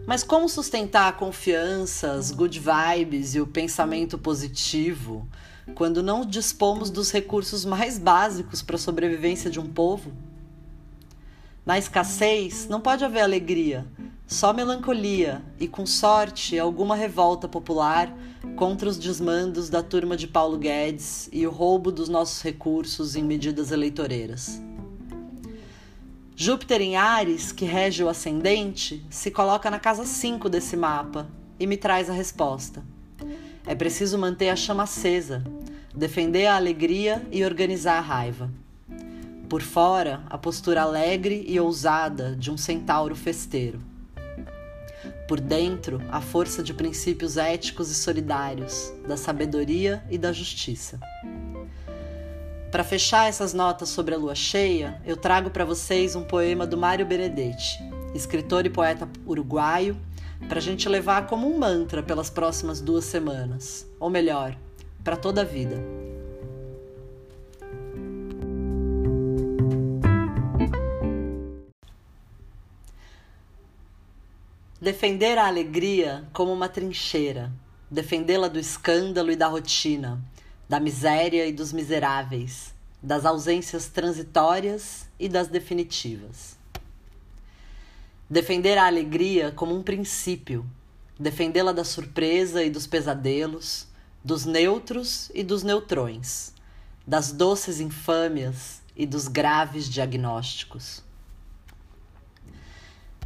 Mas 0.07 0.23
como 0.23 0.49
sustentar 0.49 1.09
a 1.09 1.13
confiança, 1.13 2.13
as 2.13 2.31
good 2.31 2.61
vibes 2.61 3.35
e 3.35 3.41
o 3.41 3.47
pensamento 3.47 4.19
positivo 4.19 5.29
quando 5.75 6.03
não 6.03 6.25
dispomos 6.25 6.91
dos 6.91 7.11
recursos 7.11 7.65
mais 7.65 7.99
básicos 7.99 8.63
para 8.63 8.77
a 8.77 8.79
sobrevivência 8.79 9.51
de 9.51 9.59
um 9.59 9.67
povo? 9.67 10.13
Na 11.65 11.79
escassez, 11.79 12.69
não 12.69 12.81
pode 12.81 13.05
haver 13.05 13.23
alegria, 13.23 13.87
só 14.27 14.53
melancolia 14.53 15.43
e, 15.59 15.67
com 15.67 15.85
sorte, 15.85 16.59
alguma 16.59 16.95
revolta 16.95 17.49
popular 17.49 18.13
contra 18.57 18.89
os 18.89 18.97
desmandos 18.97 19.69
da 19.69 19.83
turma 19.83 20.17
de 20.17 20.27
Paulo 20.27 20.57
Guedes 20.59 21.29
e 21.33 21.47
o 21.47 21.51
roubo 21.51 21.91
dos 21.93 22.09
nossos 22.09 22.41
recursos 22.43 23.17
em 23.17 23.23
medidas 23.23 23.71
eleitoreiras. 23.71 24.63
Júpiter 26.35 26.83
em 26.83 26.97
Ares, 26.97 27.51
que 27.51 27.65
rege 27.65 28.05
o 28.05 28.09
ascendente, 28.09 29.05
se 29.09 29.31
coloca 29.31 29.71
na 29.71 29.79
casa 29.79 30.05
5 30.05 30.49
desse 30.49 30.77
mapa 30.77 31.27
e 31.59 31.67
me 31.67 31.77
traz 31.77 32.11
a 32.11 32.13
resposta. 32.13 32.85
É 33.67 33.75
preciso 33.75 34.19
manter 34.19 34.51
a 34.51 34.57
chama 34.57 34.83
acesa, 34.85 35.43
defender 35.97 36.47
a 36.47 36.57
alegria 36.57 37.27
e 37.33 37.43
organizar 37.43 37.97
a 37.97 38.01
raiva. 38.01 38.51
Por 39.49 39.63
fora, 39.63 40.23
a 40.29 40.37
postura 40.37 40.83
alegre 40.83 41.43
e 41.49 41.59
ousada 41.59 42.37
de 42.37 42.51
um 42.51 42.57
centauro 42.59 43.17
festeiro. 43.17 43.81
Por 45.27 45.41
dentro, 45.41 46.03
a 46.11 46.21
força 46.21 46.63
de 46.63 46.75
princípios 46.75 47.37
éticos 47.37 47.91
e 47.91 47.95
solidários, 47.95 48.93
da 49.09 49.17
sabedoria 49.17 50.05
e 50.11 50.19
da 50.19 50.33
justiça. 50.33 51.01
Para 52.71 52.85
fechar 52.85 53.29
essas 53.29 53.55
notas 53.55 53.89
sobre 53.89 54.15
a 54.15 54.19
lua 54.19 54.35
cheia, 54.35 55.01
eu 55.07 55.17
trago 55.17 55.49
para 55.51 55.65
vocês 55.65 56.15
um 56.15 56.25
poema 56.25 56.67
do 56.67 56.77
Mário 56.77 57.07
Benedetti, 57.07 57.79
escritor 58.15 58.67
e 58.67 58.71
poeta 58.71 59.09
uruguaio, 59.25 59.97
para 60.49 60.59
a 60.59 60.63
gente 60.63 60.89
levar 60.89 61.27
como 61.27 61.49
um 61.49 61.59
mantra 61.59 62.03
pelas 62.03 62.29
próximas 62.29 62.81
duas 62.81 63.05
semanas, 63.05 63.87
ou 63.99 64.11
melhor, 64.11 64.57
para 65.07 65.17
toda 65.17 65.43
a 65.43 65.45
vida. 65.45 65.77
Defender 74.81 75.39
a 75.39 75.47
alegria 75.47 76.25
como 76.33 76.53
uma 76.53 76.69
trincheira, 76.69 77.53
defendê-la 77.89 78.49
do 78.49 78.59
escândalo 78.59 79.31
e 79.31 79.37
da 79.37 79.47
rotina, 79.47 80.21
da 80.69 80.81
miséria 80.81 81.47
e 81.47 81.53
dos 81.53 81.73
miseráveis, 81.73 82.75
das 83.01 83.25
ausências 83.25 83.89
transitórias 83.89 85.09
e 85.21 85.29
das 85.29 85.47
definitivas. 85.47 86.59
Defender 88.29 88.77
a 88.77 88.87
alegria 88.87 89.53
como 89.53 89.73
um 89.73 89.85
princípio, 89.85 90.67
defendê-la 91.17 91.71
da 91.71 91.85
surpresa 91.85 92.65
e 92.65 92.71
dos 92.71 92.89
pesadelos, 92.89 93.87
dos 94.27 94.45
neutros 94.45 95.31
e 95.35 95.43
dos 95.43 95.63
neutrões, 95.63 96.53
das 97.07 97.33
doces 97.33 97.81
infâmias 97.81 98.83
e 98.95 99.07
dos 99.07 99.29
graves 99.29 99.89
diagnósticos 99.89 101.07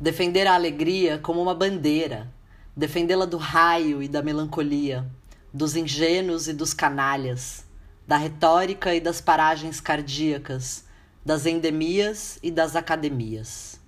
defender 0.01 0.47
a 0.47 0.55
alegria 0.55 1.19
como 1.19 1.43
uma 1.43 1.55
bandeira, 1.55 2.33
defendê-la 2.75 3.27
do 3.27 3.37
raio 3.37 4.03
e 4.03 4.09
da 4.09 4.23
melancolia, 4.23 5.07
dos 5.53 5.77
ingênuos 5.77 6.49
e 6.49 6.55
dos 6.55 6.73
canalhas, 6.73 7.67
da 8.07 8.17
retórica 8.17 8.95
e 8.95 9.01
das 9.01 9.21
paragens 9.21 9.79
cardíacas, 9.79 10.85
das 11.25 11.45
endemias 11.45 12.39
e 12.43 12.51
das 12.51 12.75
academias. 12.75 13.79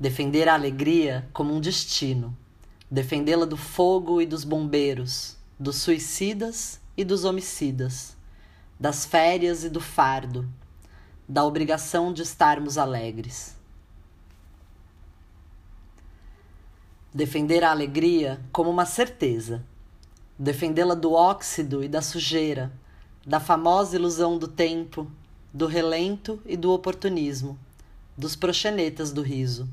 Defender 0.00 0.48
a 0.48 0.54
alegria 0.54 1.28
como 1.34 1.52
um 1.52 1.60
destino, 1.60 2.34
defendê-la 2.90 3.46
do 3.46 3.56
fogo 3.56 4.20
e 4.20 4.26
dos 4.26 4.44
bombeiros, 4.44 5.36
dos 5.58 5.76
suicidas 5.76 6.80
e 6.96 7.04
dos 7.04 7.24
homicidas, 7.24 8.16
das 8.78 9.04
férias 9.04 9.64
e 9.64 9.70
do 9.70 9.80
fardo, 9.80 10.48
da 11.28 11.44
obrigação 11.44 12.12
de 12.12 12.22
estarmos 12.22 12.78
alegres. 12.78 13.58
defender 17.12 17.64
a 17.64 17.70
alegria 17.70 18.40
como 18.52 18.70
uma 18.70 18.84
certeza, 18.84 19.64
defendê-la 20.38 20.94
do 20.94 21.12
óxido 21.12 21.82
e 21.82 21.88
da 21.88 22.02
sujeira, 22.02 22.70
da 23.26 23.40
famosa 23.40 23.96
ilusão 23.96 24.38
do 24.38 24.46
tempo, 24.46 25.10
do 25.52 25.66
relento 25.66 26.40
e 26.46 26.56
do 26.56 26.70
oportunismo, 26.70 27.58
dos 28.16 28.36
proxenetas 28.36 29.10
do 29.12 29.22
riso. 29.22 29.68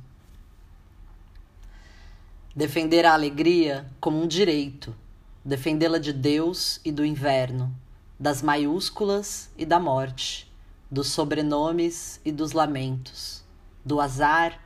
Defender 2.55 3.05
a 3.05 3.12
alegria 3.12 3.85
como 4.00 4.24
um 4.24 4.25
direito, 4.25 4.95
defendê-la 5.43 5.97
de 5.97 6.13
Deus 6.13 6.79
e 6.85 6.91
do 6.91 7.03
inverno, 7.03 7.75
das 8.17 8.41
maiúsculas 8.41 9.50
e 9.57 9.65
da 9.65 9.77
morte, 9.77 10.50
dos 10.89 11.07
sobrenomes 11.07 12.21
e 12.24 12.31
dos 12.31 12.53
lamentos, 12.53 13.43
do 13.83 14.00
azar 14.00 14.57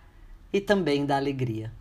e 0.53 0.62
também 0.62 1.03
da 1.03 1.15
alegria. 1.15 1.72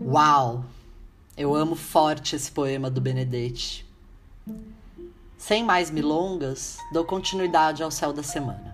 Uau! 0.00 0.64
Eu 1.36 1.54
amo 1.54 1.74
forte 1.74 2.34
esse 2.34 2.50
poema 2.50 2.90
do 2.90 3.00
Benedetti. 3.00 3.84
Sem 5.44 5.64
mais 5.64 5.90
milongas, 5.90 6.78
dou 6.92 7.04
continuidade 7.04 7.82
ao 7.82 7.90
céu 7.90 8.12
da 8.12 8.22
semana. 8.22 8.72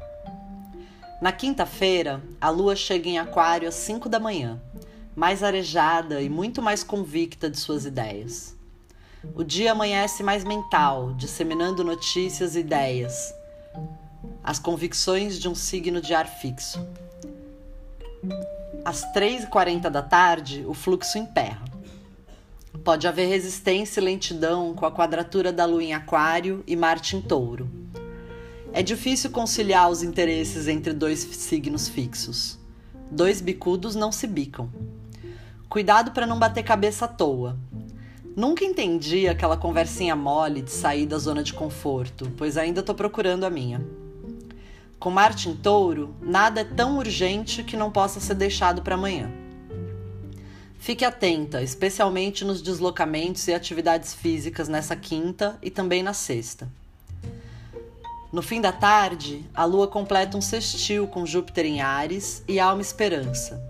Na 1.18 1.32
quinta-feira, 1.32 2.22
a 2.38 2.50
lua 2.50 2.76
chega 2.76 3.08
em 3.08 3.18
Aquário 3.18 3.66
às 3.66 3.74
5 3.74 4.06
da 4.06 4.20
manhã, 4.20 4.60
mais 5.16 5.42
arejada 5.42 6.20
e 6.20 6.28
muito 6.28 6.60
mais 6.60 6.84
convicta 6.84 7.48
de 7.48 7.58
suas 7.58 7.86
ideias. 7.86 8.54
O 9.34 9.42
dia 9.42 9.72
amanhece 9.72 10.22
mais 10.22 10.44
mental, 10.44 11.14
disseminando 11.14 11.82
notícias 11.82 12.54
e 12.54 12.60
ideias, 12.60 13.32
as 14.44 14.58
convicções 14.58 15.38
de 15.38 15.48
um 15.48 15.54
signo 15.54 16.02
de 16.02 16.12
ar 16.12 16.26
fixo. 16.26 16.86
Às 18.84 19.10
3h40 19.14 19.88
da 19.88 20.02
tarde, 20.02 20.66
o 20.68 20.74
fluxo 20.74 21.16
emperra. 21.16 21.67
Pode 22.84 23.06
haver 23.06 23.28
resistência 23.28 24.00
e 24.00 24.04
lentidão 24.04 24.74
com 24.74 24.86
a 24.86 24.92
quadratura 24.92 25.52
da 25.52 25.64
Lua 25.64 25.82
em 25.82 25.94
Aquário 25.94 26.62
e 26.66 26.76
Marte 26.76 27.16
em 27.16 27.20
Touro. 27.20 27.68
É 28.72 28.82
difícil 28.82 29.30
conciliar 29.30 29.90
os 29.90 30.02
interesses 30.02 30.68
entre 30.68 30.92
dois 30.92 31.20
signos 31.20 31.88
fixos. 31.88 32.58
Dois 33.10 33.40
bicudos 33.40 33.94
não 33.94 34.12
se 34.12 34.26
bicam. 34.26 34.70
Cuidado 35.68 36.12
para 36.12 36.26
não 36.26 36.38
bater 36.38 36.62
cabeça 36.62 37.06
à 37.06 37.08
toa. 37.08 37.58
Nunca 38.36 38.64
entendi 38.64 39.26
aquela 39.26 39.56
conversinha 39.56 40.14
mole 40.14 40.62
de 40.62 40.70
sair 40.70 41.06
da 41.06 41.18
zona 41.18 41.42
de 41.42 41.52
conforto, 41.52 42.30
pois 42.36 42.56
ainda 42.56 42.80
estou 42.80 42.94
procurando 42.94 43.44
a 43.44 43.50
minha. 43.50 43.84
Com 44.98 45.10
Marte 45.10 45.48
em 45.48 45.56
Touro, 45.56 46.14
nada 46.20 46.60
é 46.60 46.64
tão 46.64 46.98
urgente 46.98 47.62
que 47.62 47.76
não 47.76 47.90
possa 47.90 48.20
ser 48.20 48.34
deixado 48.34 48.82
para 48.82 48.94
amanhã. 48.94 49.30
Fique 50.78 51.04
atenta, 51.04 51.60
especialmente 51.60 52.44
nos 52.44 52.62
deslocamentos 52.62 53.46
e 53.48 53.52
atividades 53.52 54.14
físicas 54.14 54.68
nessa 54.68 54.96
quinta 54.96 55.58
e 55.60 55.70
também 55.70 56.02
na 56.02 56.14
sexta. 56.14 56.68
No 58.32 58.42
fim 58.42 58.60
da 58.60 58.72
tarde, 58.72 59.44
a 59.54 59.64
Lua 59.64 59.88
completa 59.88 60.36
um 60.36 60.40
sextil 60.40 61.06
com 61.06 61.26
Júpiter 61.26 61.66
em 61.66 61.80
Ares 61.80 62.42
e 62.46 62.60
há 62.60 62.72
uma 62.72 62.82
esperança. 62.82 63.60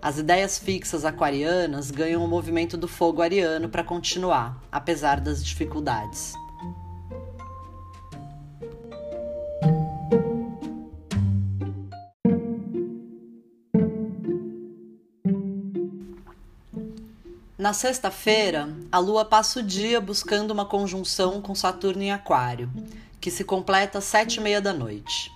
As 0.00 0.18
ideias 0.18 0.58
fixas 0.58 1.04
aquarianas 1.04 1.90
ganham 1.90 2.24
o 2.24 2.28
movimento 2.28 2.76
do 2.76 2.88
fogo 2.88 3.22
ariano 3.22 3.68
para 3.68 3.84
continuar, 3.84 4.60
apesar 4.70 5.20
das 5.20 5.44
dificuldades. 5.44 6.34
Na 17.58 17.72
sexta-feira, 17.72 18.68
a 18.92 18.98
Lua 18.98 19.24
passa 19.24 19.60
o 19.60 19.62
dia 19.62 19.98
buscando 19.98 20.50
uma 20.50 20.66
conjunção 20.66 21.40
com 21.40 21.54
Saturno 21.54 22.02
em 22.02 22.12
Aquário, 22.12 22.70
que 23.18 23.30
se 23.30 23.44
completa 23.44 23.96
às 23.96 24.04
sete 24.04 24.34
e 24.34 24.40
meia 24.42 24.60
da 24.60 24.74
noite. 24.74 25.32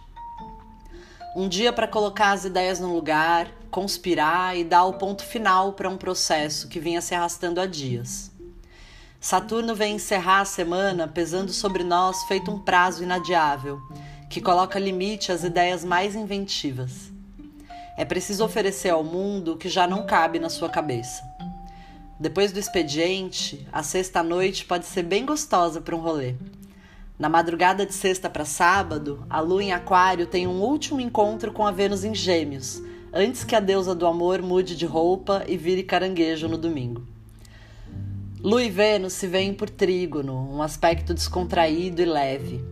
Um 1.35 1.49
dia 1.49 1.73
para 1.73 1.89
colocar 1.89 2.33
as 2.33 2.45
ideias 2.45 2.79
no 2.79 2.95
lugar, 2.95 3.51
conspirar 3.71 4.55
e 4.55 4.65
dar 4.65 4.85
o 4.85 4.99
ponto 4.99 5.25
final 5.25 5.73
para 5.73 5.89
um 5.89 5.97
processo 5.97 6.69
que 6.69 6.79
vinha 6.79 7.01
se 7.01 7.15
arrastando 7.15 7.59
há 7.59 7.65
dias. 7.65 8.31
Saturno 9.19 9.75
vem 9.75 9.95
encerrar 9.95 10.41
a 10.41 10.45
semana 10.45 11.09
pesando 11.09 11.55
sobre 11.55 11.83
nós 11.83 12.25
feito 12.25 12.51
um 12.51 12.59
prazo 12.59 13.03
inadiável, 13.03 13.81
que 14.29 14.43
coloca 14.43 14.79
limite 14.79 15.33
às 15.33 15.43
ideias 15.43 15.83
mais 15.83 16.15
inventivas. 16.15 17.11
É 17.97 18.05
preciso 18.05 18.45
oferecer 18.45 18.91
ao 18.91 19.03
mundo 19.03 19.55
o 19.55 19.57
que 19.57 19.71
já 19.71 19.87
não 19.87 20.05
cabe 20.05 20.39
na 20.39 20.51
sua 20.51 20.69
cabeça. 20.69 21.30
Depois 22.21 22.53
do 22.53 22.59
expediente, 22.59 23.67
a 23.73 23.83
sexta-noite 23.83 24.67
pode 24.67 24.85
ser 24.85 25.05
bem 25.05 25.25
gostosa 25.25 25.81
para 25.81 25.97
um 25.97 26.01
rolê. 26.01 26.35
Na 27.19 27.31
madrugada 27.31 27.87
de 27.87 27.95
sexta 27.95 28.29
para 28.29 28.45
sábado, 28.45 29.25
a 29.31 29.41
lua 29.41 29.65
em 29.65 29.73
Aquário 29.73 30.27
tem 30.27 30.47
um 30.47 30.61
último 30.61 31.01
encontro 31.01 31.51
com 31.51 31.67
a 31.67 31.71
Vênus 31.71 32.05
em 32.05 32.15
Gêmeos, 32.15 32.83
antes 33.11 33.43
que 33.43 33.57
a 33.57 33.61
deusa 33.61 33.95
do 33.95 34.07
amor 34.07 34.43
mude 34.43 34.77
de 34.77 34.85
roupa 34.85 35.45
e 35.49 35.57
vire 35.57 35.83
caranguejo 35.83 36.47
no 36.47 36.59
domingo. 36.59 37.07
Lua 38.39 38.65
e 38.65 38.69
Vênus 38.69 39.15
se 39.15 39.27
veem 39.27 39.55
por 39.55 39.71
trígono, 39.71 40.35
um 40.53 40.61
aspecto 40.61 41.15
descontraído 41.15 42.03
e 42.03 42.05
leve. 42.05 42.63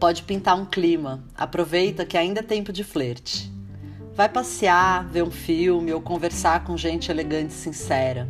Pode 0.00 0.22
pintar 0.22 0.58
um 0.58 0.64
clima, 0.64 1.22
aproveita 1.36 2.06
que 2.06 2.16
ainda 2.16 2.40
é 2.40 2.42
tempo 2.42 2.72
de 2.72 2.82
flerte. 2.82 3.52
Vai 4.14 4.30
passear, 4.30 5.06
ver 5.06 5.22
um 5.22 5.30
filme 5.30 5.92
ou 5.92 6.00
conversar 6.00 6.64
com 6.64 6.78
gente 6.78 7.10
elegante 7.10 7.50
e 7.50 7.56
sincera. 7.56 8.26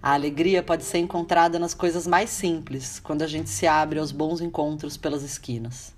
A 0.00 0.12
alegria 0.12 0.62
pode 0.62 0.84
ser 0.84 0.98
encontrada 0.98 1.58
nas 1.58 1.74
coisas 1.74 2.06
mais 2.06 2.30
simples, 2.30 3.00
quando 3.00 3.22
a 3.22 3.26
gente 3.26 3.50
se 3.50 3.66
abre 3.66 3.98
aos 3.98 4.12
bons 4.12 4.40
encontros 4.40 4.96
pelas 4.96 5.24
esquinas. 5.24 5.92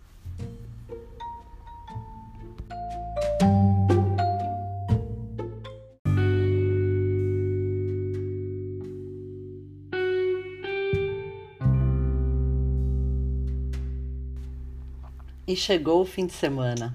E 15.47 15.57
chegou 15.57 16.01
o 16.01 16.07
fim 16.07 16.27
de 16.27 16.33
semana. 16.33 16.95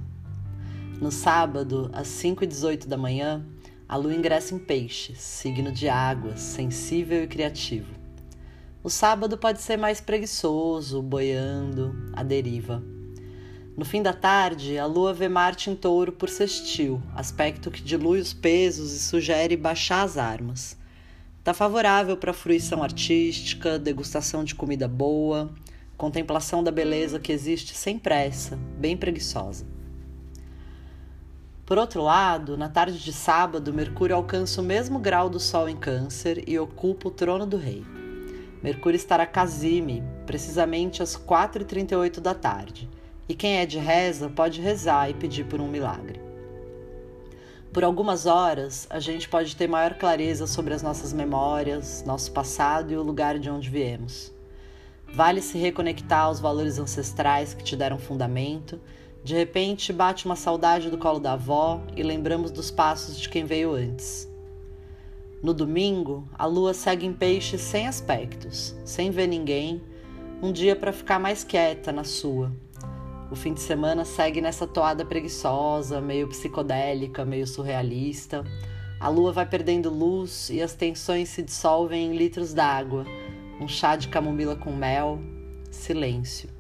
No 0.99 1.12
sábado, 1.12 1.89
às 1.93 2.08
5h18 2.08 2.88
da 2.88 2.97
manhã, 2.97 3.45
a 3.88 3.95
lua 3.95 4.15
ingressa 4.15 4.56
em 4.56 4.60
peixes, 4.60 5.19
signo 5.19 5.71
de 5.71 5.88
água, 5.88 6.36
sensível 6.36 7.24
e 7.24 7.28
criativo. 7.28 7.93
O 8.84 8.89
sábado 8.89 9.38
pode 9.38 9.62
ser 9.62 9.78
mais 9.78 10.02
preguiçoso, 10.02 11.02
boiando, 11.02 11.95
à 12.13 12.24
deriva. 12.24 12.84
No 13.78 13.84
fim 13.84 14.02
da 14.02 14.13
tarde, 14.13 14.78
a 14.78 14.86
lua 14.86 15.13
vê 15.13 15.28
Marte 15.28 15.69
em 15.69 15.76
touro 15.76 16.12
por 16.12 16.30
sextil, 16.30 17.02
aspecto 17.13 17.69
que 17.69 17.82
dilui 17.82 18.19
os 18.19 18.34
pesos 18.34 18.93
e 18.93 19.00
sugere 19.00 19.58
baixar 19.58 20.04
as 20.04 20.17
armas. 20.17 20.78
Está 21.39 21.54
favorável 21.54 22.17
para 22.17 22.34
fruição 22.34 22.82
artística, 22.82 23.78
degustação 23.78 24.43
de 24.43 24.56
comida 24.56 24.88
boa, 24.88 25.54
contemplação 25.98 26.63
da 26.63 26.71
beleza 26.71 27.19
que 27.19 27.32
existe 27.32 27.76
sem 27.76 28.00
pressa, 28.00 28.58
bem 28.80 28.98
preguiçosa. 28.98 29.74
Por 31.65 31.80
outro 31.80 32.04
lado, 32.04 32.56
na 32.56 32.69
tarde 32.69 32.99
de 32.99 33.12
sábado, 33.12 33.73
Mercúrio 33.73 34.15
alcança 34.15 34.62
o 34.62 34.63
mesmo 34.63 34.99
grau 34.99 35.28
do 35.28 35.39
Sol 35.39 35.67
em 35.67 35.75
Câncer 35.75 36.43
e 36.47 36.60
ocupa 36.60 37.08
o 37.08 37.12
trono 37.12 37.43
do 37.43 37.58
rei. 37.58 37.84
Mercúrio 38.62 38.95
estará 38.95 39.25
casime, 39.25 40.04
precisamente 40.28 41.01
às 41.01 41.17
4h38 41.17 42.19
da 42.19 42.36
tarde, 42.36 42.88
e 43.28 43.34
quem 43.34 43.58
é 43.58 43.65
de 43.65 43.80
reza 43.80 44.30
pode 44.30 44.62
rezar 44.62 45.10
e 45.10 45.15
pedir 45.15 45.45
por 45.45 45.60
um 45.60 45.67
milagre. 45.67 46.21
Por 47.73 47.84
algumas 47.84 48.28
horas, 48.28 48.86
a 48.88 48.99
gente 48.99 49.28
pode 49.28 49.56
ter 49.56 49.67
maior 49.67 49.95
clareza 49.95 50.45
sobre 50.45 50.71
as 50.71 50.84
nossas 50.84 51.12
memórias, 51.12 52.04
nosso 52.06 52.32
passado 52.32 52.93
e 52.93 52.95
o 52.95 53.01
lugar 53.01 53.39
de 53.39 53.49
onde 53.49 53.71
viemos. 53.71 54.32
Vale 55.15 55.41
se 55.41 55.58
reconectar 55.58 56.25
aos 56.25 56.39
valores 56.39 56.78
ancestrais 56.78 57.56
que 57.56 57.63
te 57.63 57.75
deram 57.75 57.97
fundamento. 57.97 58.80
De 59.25 59.33
repente, 59.33 59.91
bate 59.91 60.27
uma 60.27 60.35
saudade 60.35 60.91
do 60.91 60.99
colo 60.99 61.19
da 61.19 61.33
avó 61.33 61.81
e 61.97 62.03
lembramos 62.03 62.51
dos 62.51 62.69
passos 62.69 63.19
de 63.19 63.27
quem 63.27 63.43
veio 63.43 63.73
antes. 63.73 64.29
No 65.41 65.51
domingo, 65.51 66.29
a 66.38 66.45
lua 66.45 66.75
segue 66.75 67.07
em 67.07 67.11
peixe 67.11 67.57
sem 67.57 67.88
aspectos, 67.88 68.75
sem 68.85 69.09
ver 69.09 69.25
ninguém, 69.25 69.81
um 70.43 70.51
dia 70.51 70.75
para 70.75 70.93
ficar 70.93 71.17
mais 71.17 71.43
quieta 71.43 71.91
na 71.91 72.03
sua. 72.03 72.51
O 73.31 73.35
fim 73.35 73.55
de 73.55 73.61
semana 73.61 74.05
segue 74.05 74.41
nessa 74.41 74.67
toada 74.67 75.03
preguiçosa, 75.03 75.99
meio 75.99 76.27
psicodélica, 76.27 77.25
meio 77.25 77.47
surrealista. 77.47 78.43
A 78.99 79.09
lua 79.09 79.31
vai 79.31 79.47
perdendo 79.47 79.89
luz 79.89 80.51
e 80.51 80.61
as 80.61 80.75
tensões 80.75 81.29
se 81.29 81.41
dissolvem 81.41 82.11
em 82.11 82.15
litros 82.15 82.53
d'água 82.53 83.03
um 83.59 83.67
chá 83.67 83.95
de 83.95 84.07
camomila 84.07 84.55
com 84.55 84.71
mel, 84.71 85.19
silêncio. 85.71 86.55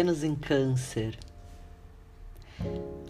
Vênus 0.00 0.24
em 0.24 0.34
Câncer. 0.34 1.18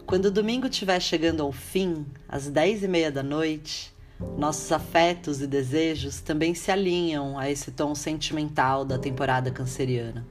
Quando 0.05 0.25
o 0.25 0.31
domingo 0.31 0.67
estiver 0.67 0.99
chegando 0.99 1.41
ao 1.41 1.53
fim, 1.53 2.05
às 2.29 2.49
dez 2.49 2.83
e 2.83 2.89
meia 2.89 3.13
da 3.13 3.23
noite, 3.23 3.95
nossos 4.37 4.73
afetos 4.73 5.41
e 5.41 5.47
desejos 5.47 6.21
também 6.21 6.53
se 6.53 6.69
alinham 6.69 7.39
a 7.39 7.49
esse 7.49 7.71
tom 7.71 7.95
sentimental 7.95 8.85
da 8.85 8.99
temporada 8.99 9.53
canceriana. 9.53 10.27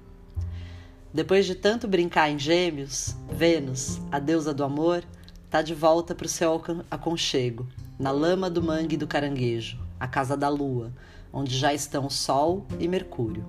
Depois 1.14 1.46
de 1.46 1.56
tanto 1.56 1.88
brincar 1.88 2.30
em 2.30 2.38
Gêmeos, 2.38 3.16
Vênus, 3.32 4.02
a 4.12 4.20
deusa 4.20 4.54
do 4.54 4.66
amor, 4.66 5.02
está 5.46 5.62
de 5.62 5.74
volta 5.74 6.14
para 6.14 6.26
o 6.26 6.30
seu 6.30 6.62
aconchego, 6.92 7.70
na 7.98 8.12
lama 8.12 8.50
do 8.50 8.62
mangue 8.62 8.98
do 8.98 9.08
caranguejo, 9.08 9.80
a 9.98 10.10
casa 10.10 10.36
da 10.36 10.50
lua, 10.50 10.92
onde 11.32 11.58
já 11.58 11.74
estão 11.74 12.10
Sol 12.10 12.68
e 12.78 12.86
Mercúrio. 12.86 13.46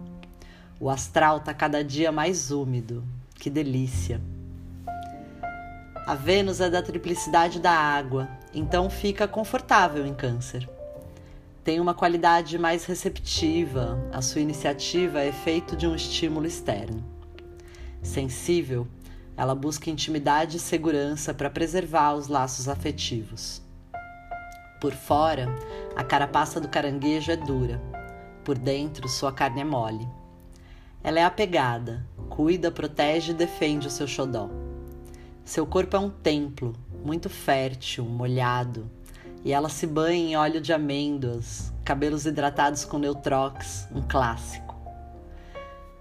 O 0.82 0.88
astral 0.88 1.36
está 1.36 1.52
cada 1.52 1.84
dia 1.84 2.10
mais 2.10 2.50
úmido. 2.50 3.04
Que 3.34 3.50
delícia! 3.50 4.18
A 6.06 6.14
Vênus 6.14 6.58
é 6.58 6.70
da 6.70 6.80
triplicidade 6.80 7.60
da 7.60 7.70
água, 7.70 8.30
então 8.54 8.88
fica 8.88 9.28
confortável 9.28 10.06
em 10.06 10.14
Câncer. 10.14 10.66
Tem 11.62 11.78
uma 11.78 11.92
qualidade 11.92 12.56
mais 12.56 12.86
receptiva, 12.86 14.02
a 14.10 14.22
sua 14.22 14.40
iniciativa 14.40 15.20
é 15.20 15.30
feito 15.30 15.76
de 15.76 15.86
um 15.86 15.94
estímulo 15.94 16.46
externo. 16.46 17.04
Sensível, 18.02 18.88
ela 19.36 19.54
busca 19.54 19.90
intimidade 19.90 20.56
e 20.56 20.60
segurança 20.60 21.34
para 21.34 21.50
preservar 21.50 22.14
os 22.14 22.26
laços 22.26 22.70
afetivos. 22.70 23.60
Por 24.80 24.94
fora, 24.94 25.46
a 25.94 26.02
carapaça 26.02 26.58
do 26.58 26.68
caranguejo 26.68 27.30
é 27.30 27.36
dura, 27.36 27.78
por 28.42 28.56
dentro, 28.56 29.06
sua 29.10 29.30
carne 29.30 29.60
é 29.60 29.64
mole. 29.64 30.19
Ela 31.02 31.20
é 31.20 31.24
apegada, 31.24 32.06
cuida, 32.28 32.70
protege 32.70 33.32
e 33.32 33.34
defende 33.34 33.86
o 33.86 33.90
seu 33.90 34.06
xodó. 34.06 34.50
Seu 35.44 35.66
corpo 35.66 35.96
é 35.96 35.98
um 35.98 36.10
templo, 36.10 36.74
muito 37.04 37.28
fértil, 37.30 38.04
molhado, 38.04 38.90
e 39.44 39.52
ela 39.52 39.68
se 39.68 39.86
banha 39.86 40.30
em 40.30 40.36
óleo 40.36 40.60
de 40.60 40.72
amêndoas, 40.72 41.72
cabelos 41.84 42.26
hidratados 42.26 42.84
com 42.84 42.98
Neutrox, 42.98 43.88
um 43.94 44.02
clássico. 44.02 44.76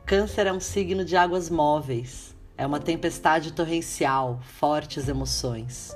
Câncer 0.06 0.48
é 0.48 0.52
um 0.52 0.60
signo 0.60 1.06
de 1.06 1.16
águas 1.16 1.50
móveis, 1.50 2.36
é 2.58 2.66
uma 2.66 2.80
tempestade 2.80 3.54
torrencial, 3.54 4.40
fortes 4.42 5.08
emoções. 5.08 5.96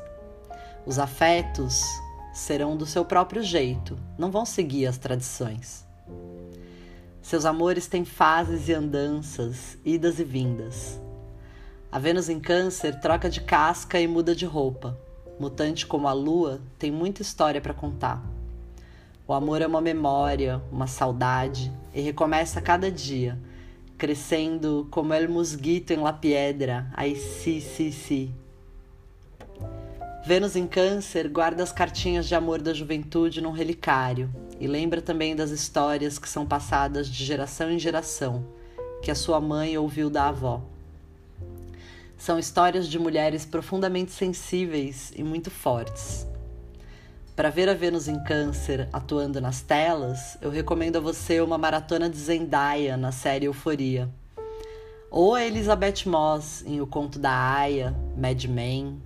Os 0.86 0.98
afetos 0.98 1.84
serão 2.34 2.78
do 2.78 2.86
seu 2.86 3.04
próprio 3.04 3.44
jeito, 3.44 4.00
não 4.18 4.32
vão 4.32 4.46
seguir 4.46 4.88
as 4.88 4.98
tradições. 4.98 5.83
Seus 7.24 7.46
amores 7.46 7.88
têm 7.88 8.04
fases 8.04 8.68
e 8.68 8.74
andanças, 8.74 9.78
idas 9.86 10.20
e 10.20 10.26
vindas. 10.26 11.00
A 11.90 11.98
Vênus 11.98 12.28
em 12.28 12.38
Câncer 12.38 13.00
troca 13.00 13.30
de 13.30 13.40
casca 13.40 13.98
e 13.98 14.06
muda 14.06 14.36
de 14.36 14.46
roupa. 14.46 15.00
Mutante 15.40 15.88
como 15.88 16.10
a 16.10 16.12
lua, 16.12 16.60
tem 16.78 16.92
muita 16.92 17.22
história 17.22 17.62
para 17.62 17.74
contar. 17.74 18.22
O 19.26 19.32
amor 19.32 19.62
é 19.62 19.68
uma 19.68 19.80
memória, 19.80 20.62
uma 20.70 20.86
saudade, 20.86 21.72
e 21.94 22.02
recomeça 22.02 22.62
cada 22.62 22.92
dia, 22.92 23.40
crescendo 23.98 24.86
como 24.92 25.14
el 25.14 25.30
musguito 25.30 25.94
em 25.94 26.02
la 26.02 26.12
piedra, 26.12 26.92
ai 26.94 27.16
si, 27.16 27.62
si, 27.62 27.94
si. 27.94 28.43
Vênus 30.26 30.56
em 30.56 30.66
Câncer 30.66 31.28
guarda 31.28 31.62
as 31.64 31.74
cartinhas 31.74 32.26
de 32.26 32.34
amor 32.34 32.62
da 32.62 32.74
juventude 32.74 33.42
num 33.42 33.52
relicário 33.52 34.34
e 34.58 34.66
lembra 34.66 35.02
também 35.02 35.36
das 35.36 35.52
histórias 35.52 36.18
que 36.18 36.30
são 36.30 36.46
passadas 36.46 37.10
de 37.10 37.26
geração 37.26 37.70
em 37.70 37.78
geração, 37.78 38.46
que 39.02 39.12
a 39.12 39.16
sua 39.16 39.42
mãe 39.42 39.78
ouviu 39.78 40.10
da 40.10 40.30
avó. 40.30 40.62
São 42.18 42.40
histórias 42.40 42.88
de 42.88 42.98
mulheres 42.98 43.46
profundamente 43.46 44.14
sensíveis 44.14 45.12
e 45.14 45.22
muito 45.22 45.52
fortes. 45.52 46.26
Para 47.36 47.50
ver 47.50 47.68
a 47.68 47.74
Vênus 47.74 48.08
em 48.08 48.24
Câncer 48.24 48.88
atuando 48.94 49.42
nas 49.42 49.60
telas, 49.60 50.38
eu 50.42 50.50
recomendo 50.50 50.96
a 50.96 51.02
você 51.02 51.42
uma 51.42 51.58
maratona 51.58 52.10
de 52.10 52.18
Zendaya 52.18 52.96
na 52.96 53.12
série 53.12 53.48
Euforia. 53.48 54.10
Ou 55.12 55.36
a 55.36 55.44
Elizabeth 55.44 56.06
Moss 56.06 56.64
em 56.66 56.80
O 56.80 56.88
Conto 56.88 57.20
da 57.20 57.30
Aya, 57.30 57.94
Mad 58.16 58.46
Men. 58.46 59.02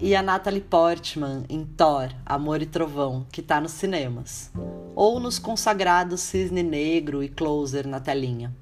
E 0.00 0.14
a 0.14 0.22
Natalie 0.22 0.60
Portman 0.60 1.42
em 1.48 1.64
Thor, 1.64 2.10
Amor 2.24 2.62
e 2.62 2.66
Trovão, 2.66 3.26
que 3.32 3.40
está 3.40 3.60
nos 3.60 3.72
cinemas. 3.72 4.48
Ou 4.94 5.18
nos 5.18 5.40
consagrados 5.40 6.20
Cisne 6.20 6.62
Negro 6.62 7.20
e 7.20 7.28
Closer 7.28 7.84
na 7.84 7.98
telinha. 7.98 8.54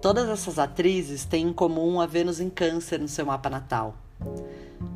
Todas 0.00 0.28
essas 0.28 0.60
atrizes 0.60 1.24
têm 1.24 1.48
em 1.48 1.52
comum 1.52 2.00
a 2.00 2.06
Vênus 2.06 2.38
em 2.38 2.48
Câncer 2.48 3.00
no 3.00 3.08
seu 3.08 3.26
mapa 3.26 3.50
natal. 3.50 3.96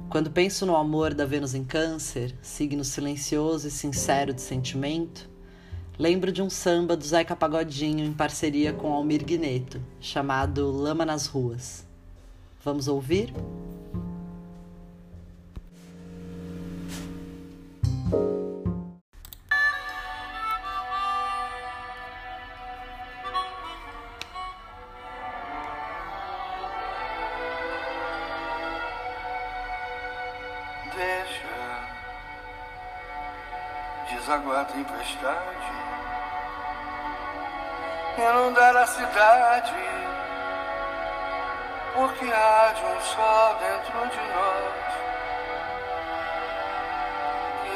Quando 0.08 0.30
penso 0.30 0.64
no 0.64 0.76
amor 0.76 1.12
da 1.12 1.26
Vênus 1.26 1.54
em 1.54 1.64
Câncer, 1.64 2.32
signo 2.40 2.84
silencioso 2.84 3.66
e 3.66 3.70
sincero 3.70 4.32
de 4.32 4.40
sentimento, 4.40 5.28
lembro 5.98 6.30
de 6.30 6.40
um 6.40 6.48
samba 6.48 6.96
do 6.96 7.04
Zeca 7.04 7.34
Pagodinho 7.34 8.04
em 8.04 8.12
parceria 8.12 8.72
com 8.72 8.92
Almir 8.92 9.24
Guineto, 9.24 9.82
chamado 10.00 10.70
Lama 10.70 11.04
nas 11.04 11.26
Ruas. 11.26 11.84
Vamos 12.64 12.86
ouvir? 12.86 13.34
Tempestade, 35.06 35.72
inundar 38.18 38.76
a 38.76 38.86
cidade, 38.86 39.74
porque 41.94 42.32
há 42.32 42.72
de 42.74 42.84
um 42.84 43.00
sol 43.00 43.56
dentro 43.60 44.08
de 44.08 44.18
nós. 44.34 44.86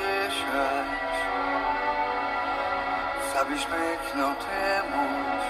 Deixas, 0.03 0.87
sabes 3.33 3.65
bem 3.65 3.99
que 3.99 4.17
não 4.19 4.35
temos 4.35 5.45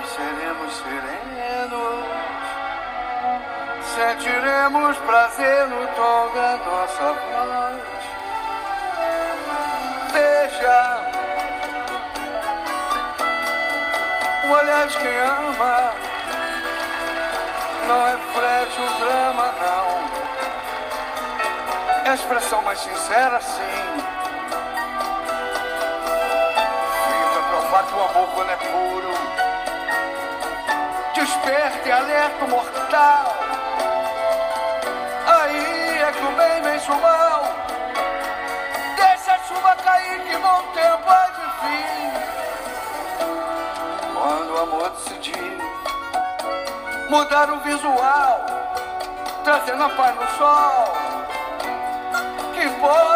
e 0.00 0.06
seremos 0.08 0.74
serenos. 0.76 2.10
Sentiremos 3.94 4.96
prazer 4.98 5.66
no 5.66 5.86
tom 5.88 6.32
da 6.34 6.56
nossa 6.58 7.12
voz 7.12 7.99
beija 10.10 11.00
o 14.44 14.52
olhar 14.52 14.86
de 14.86 14.98
quem 14.98 15.16
ama. 15.16 15.92
Não 17.86 18.04
reflete 18.04 18.80
o 18.80 18.88
drama 19.04 19.54
não. 19.62 19.86
É 22.04 22.10
a 22.10 22.14
expressão 22.14 22.62
mais 22.62 22.80
sincera 22.80 23.40
sim. 23.40 24.02
Fica 27.06 27.42
provar 27.48 27.84
o 27.92 28.10
amor 28.10 28.28
quando 28.34 28.50
é 28.50 28.56
puro 28.56 29.10
desperta 31.14 31.88
e 31.88 31.92
alerta 31.92 32.44
o 32.44 32.48
mortal. 32.48 33.36
Aí 35.26 35.98
é 35.98 36.12
que 36.12 36.24
o 36.24 36.32
bem 36.32 36.62
vence 36.62 36.90
o 36.90 36.94
chuva 39.70 39.76
cair, 39.76 40.20
que 40.24 40.36
bom 40.36 40.62
tempo 40.74 41.12
é 41.12 41.30
de 41.30 41.46
fim. 41.60 42.10
Quando 44.14 44.50
o 44.52 44.58
amor 44.58 44.90
decidir 44.90 45.58
mudar 47.08 47.50
o 47.50 47.60
visual, 47.60 48.46
trazendo 49.44 49.84
a 49.84 49.88
paz 49.90 50.16
no 50.16 50.26
sol. 50.38 50.94
Que 52.54 52.64
importa 52.64 53.09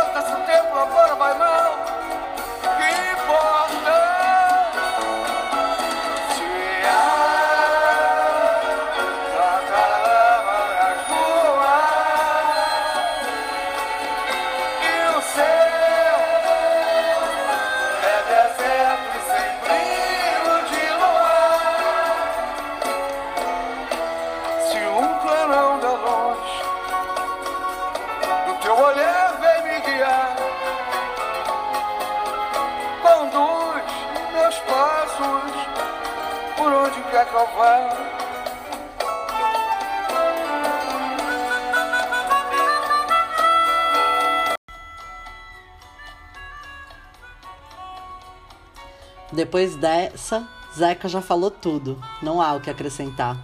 Depois 49.34 49.74
dessa, 49.74 50.48
Zeca 50.72 51.08
já 51.08 51.20
falou 51.20 51.50
tudo, 51.50 52.00
não 52.22 52.40
há 52.40 52.52
o 52.54 52.60
que 52.60 52.70
acrescentar. 52.70 53.36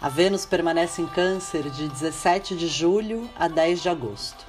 A 0.00 0.08
Vênus 0.08 0.46
permanece 0.46 1.02
em 1.02 1.06
Câncer 1.08 1.68
de 1.68 1.88
17 1.88 2.54
de 2.54 2.68
julho 2.68 3.28
a 3.34 3.48
10 3.48 3.82
de 3.82 3.88
agosto. 3.88 4.46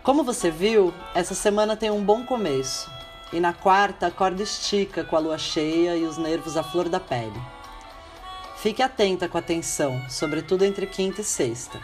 Como 0.00 0.22
você 0.22 0.48
viu, 0.48 0.94
essa 1.12 1.34
semana 1.34 1.76
tem 1.76 1.90
um 1.90 2.04
bom 2.04 2.24
começo, 2.24 2.88
e 3.32 3.40
na 3.40 3.52
quarta 3.52 4.06
a 4.06 4.12
corda 4.12 4.44
estica 4.44 5.02
com 5.02 5.16
a 5.16 5.18
lua 5.18 5.38
cheia 5.38 5.96
e 5.96 6.04
os 6.04 6.16
nervos 6.16 6.56
à 6.56 6.62
flor 6.62 6.88
da 6.88 7.00
pele. 7.00 7.42
Fique 8.58 8.80
atenta 8.80 9.28
com 9.28 9.38
a 9.38 9.40
atenção, 9.40 10.00
sobretudo 10.08 10.64
entre 10.64 10.86
quinta 10.86 11.20
e 11.20 11.24
sexta. 11.24 11.80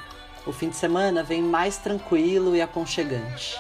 O 0.47 0.53
fim 0.53 0.69
de 0.69 0.77
semana 0.77 1.25
vem 1.25 1.43
mais 1.43 1.77
tranquilo 1.77 2.55
e 2.55 2.63
aconchegante. 2.63 3.59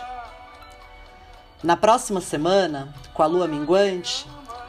Na 1.64 1.78
próxima 1.78 2.20
semana, 2.20 2.94
com 3.14 3.22
a 3.22 3.26
lua 3.26 3.48
minguante, 3.48 4.28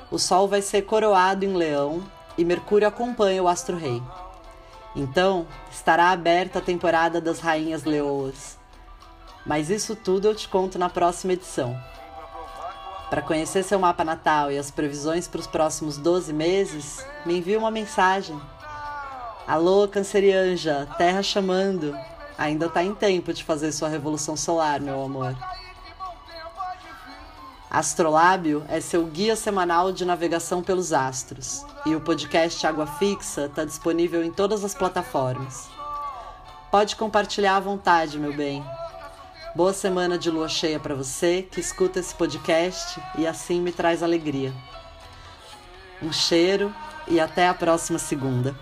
o 0.09 0.17
Sol 0.17 0.47
vai 0.47 0.61
ser 0.61 0.83
coroado 0.83 1.43
em 1.43 1.53
Leão 1.53 2.01
e 2.37 2.45
Mercúrio 2.45 2.87
acompanha 2.87 3.43
o 3.43 3.49
astro-rei. 3.49 4.01
Então, 4.95 5.45
estará 5.69 6.11
aberta 6.11 6.59
a 6.59 6.61
temporada 6.61 7.19
das 7.19 7.41
Rainhas 7.41 7.83
Leoas. 7.83 8.57
Mas 9.45 9.69
isso 9.69 9.93
tudo 9.93 10.29
eu 10.29 10.33
te 10.33 10.47
conto 10.47 10.79
na 10.79 10.87
próxima 10.87 11.33
edição. 11.33 11.77
Para 13.09 13.21
conhecer 13.21 13.63
seu 13.63 13.77
mapa 13.77 14.05
natal 14.05 14.49
e 14.49 14.57
as 14.57 14.71
previsões 14.71 15.27
para 15.27 15.41
os 15.41 15.47
próximos 15.47 15.97
12 15.97 16.31
meses, 16.31 17.05
me 17.25 17.39
envie 17.39 17.57
uma 17.57 17.69
mensagem. 17.69 18.39
Alô, 19.45 19.85
cancerianja, 19.89 20.87
terra 20.97 21.21
chamando. 21.21 21.93
Ainda 22.37 22.67
está 22.67 22.81
em 22.81 22.95
tempo 22.95 23.33
de 23.33 23.43
fazer 23.43 23.73
sua 23.73 23.89
revolução 23.89 24.37
solar, 24.37 24.79
meu 24.79 25.03
amor. 25.03 25.35
Astrolábio 27.75 28.63
é 28.69 28.79
seu 28.79 29.05
guia 29.05 29.35
semanal 29.35 29.91
de 29.91 30.05
navegação 30.05 30.63
pelos 30.63 30.93
astros 30.93 31.65
e 31.85 31.93
o 31.93 31.99
podcast 31.99 32.65
Água 32.65 32.87
Fixa 32.87 33.47
está 33.47 33.65
disponível 33.65 34.23
em 34.23 34.31
todas 34.31 34.63
as 34.63 34.73
plataformas. 34.73 35.67
Pode 36.71 36.95
compartilhar 36.95 37.57
à 37.57 37.59
vontade, 37.59 38.17
meu 38.17 38.31
bem. 38.31 38.63
Boa 39.53 39.73
semana 39.73 40.17
de 40.17 40.31
lua 40.31 40.47
cheia 40.47 40.79
para 40.79 40.95
você 40.95 41.41
que 41.41 41.59
escuta 41.59 41.99
esse 41.99 42.15
podcast 42.15 42.97
e 43.17 43.27
assim 43.27 43.59
me 43.59 43.73
traz 43.73 44.01
alegria. 44.01 44.53
Um 46.01 46.13
cheiro 46.13 46.73
e 47.09 47.19
até 47.19 47.49
a 47.49 47.53
próxima 47.53 47.99
segunda. 47.99 48.55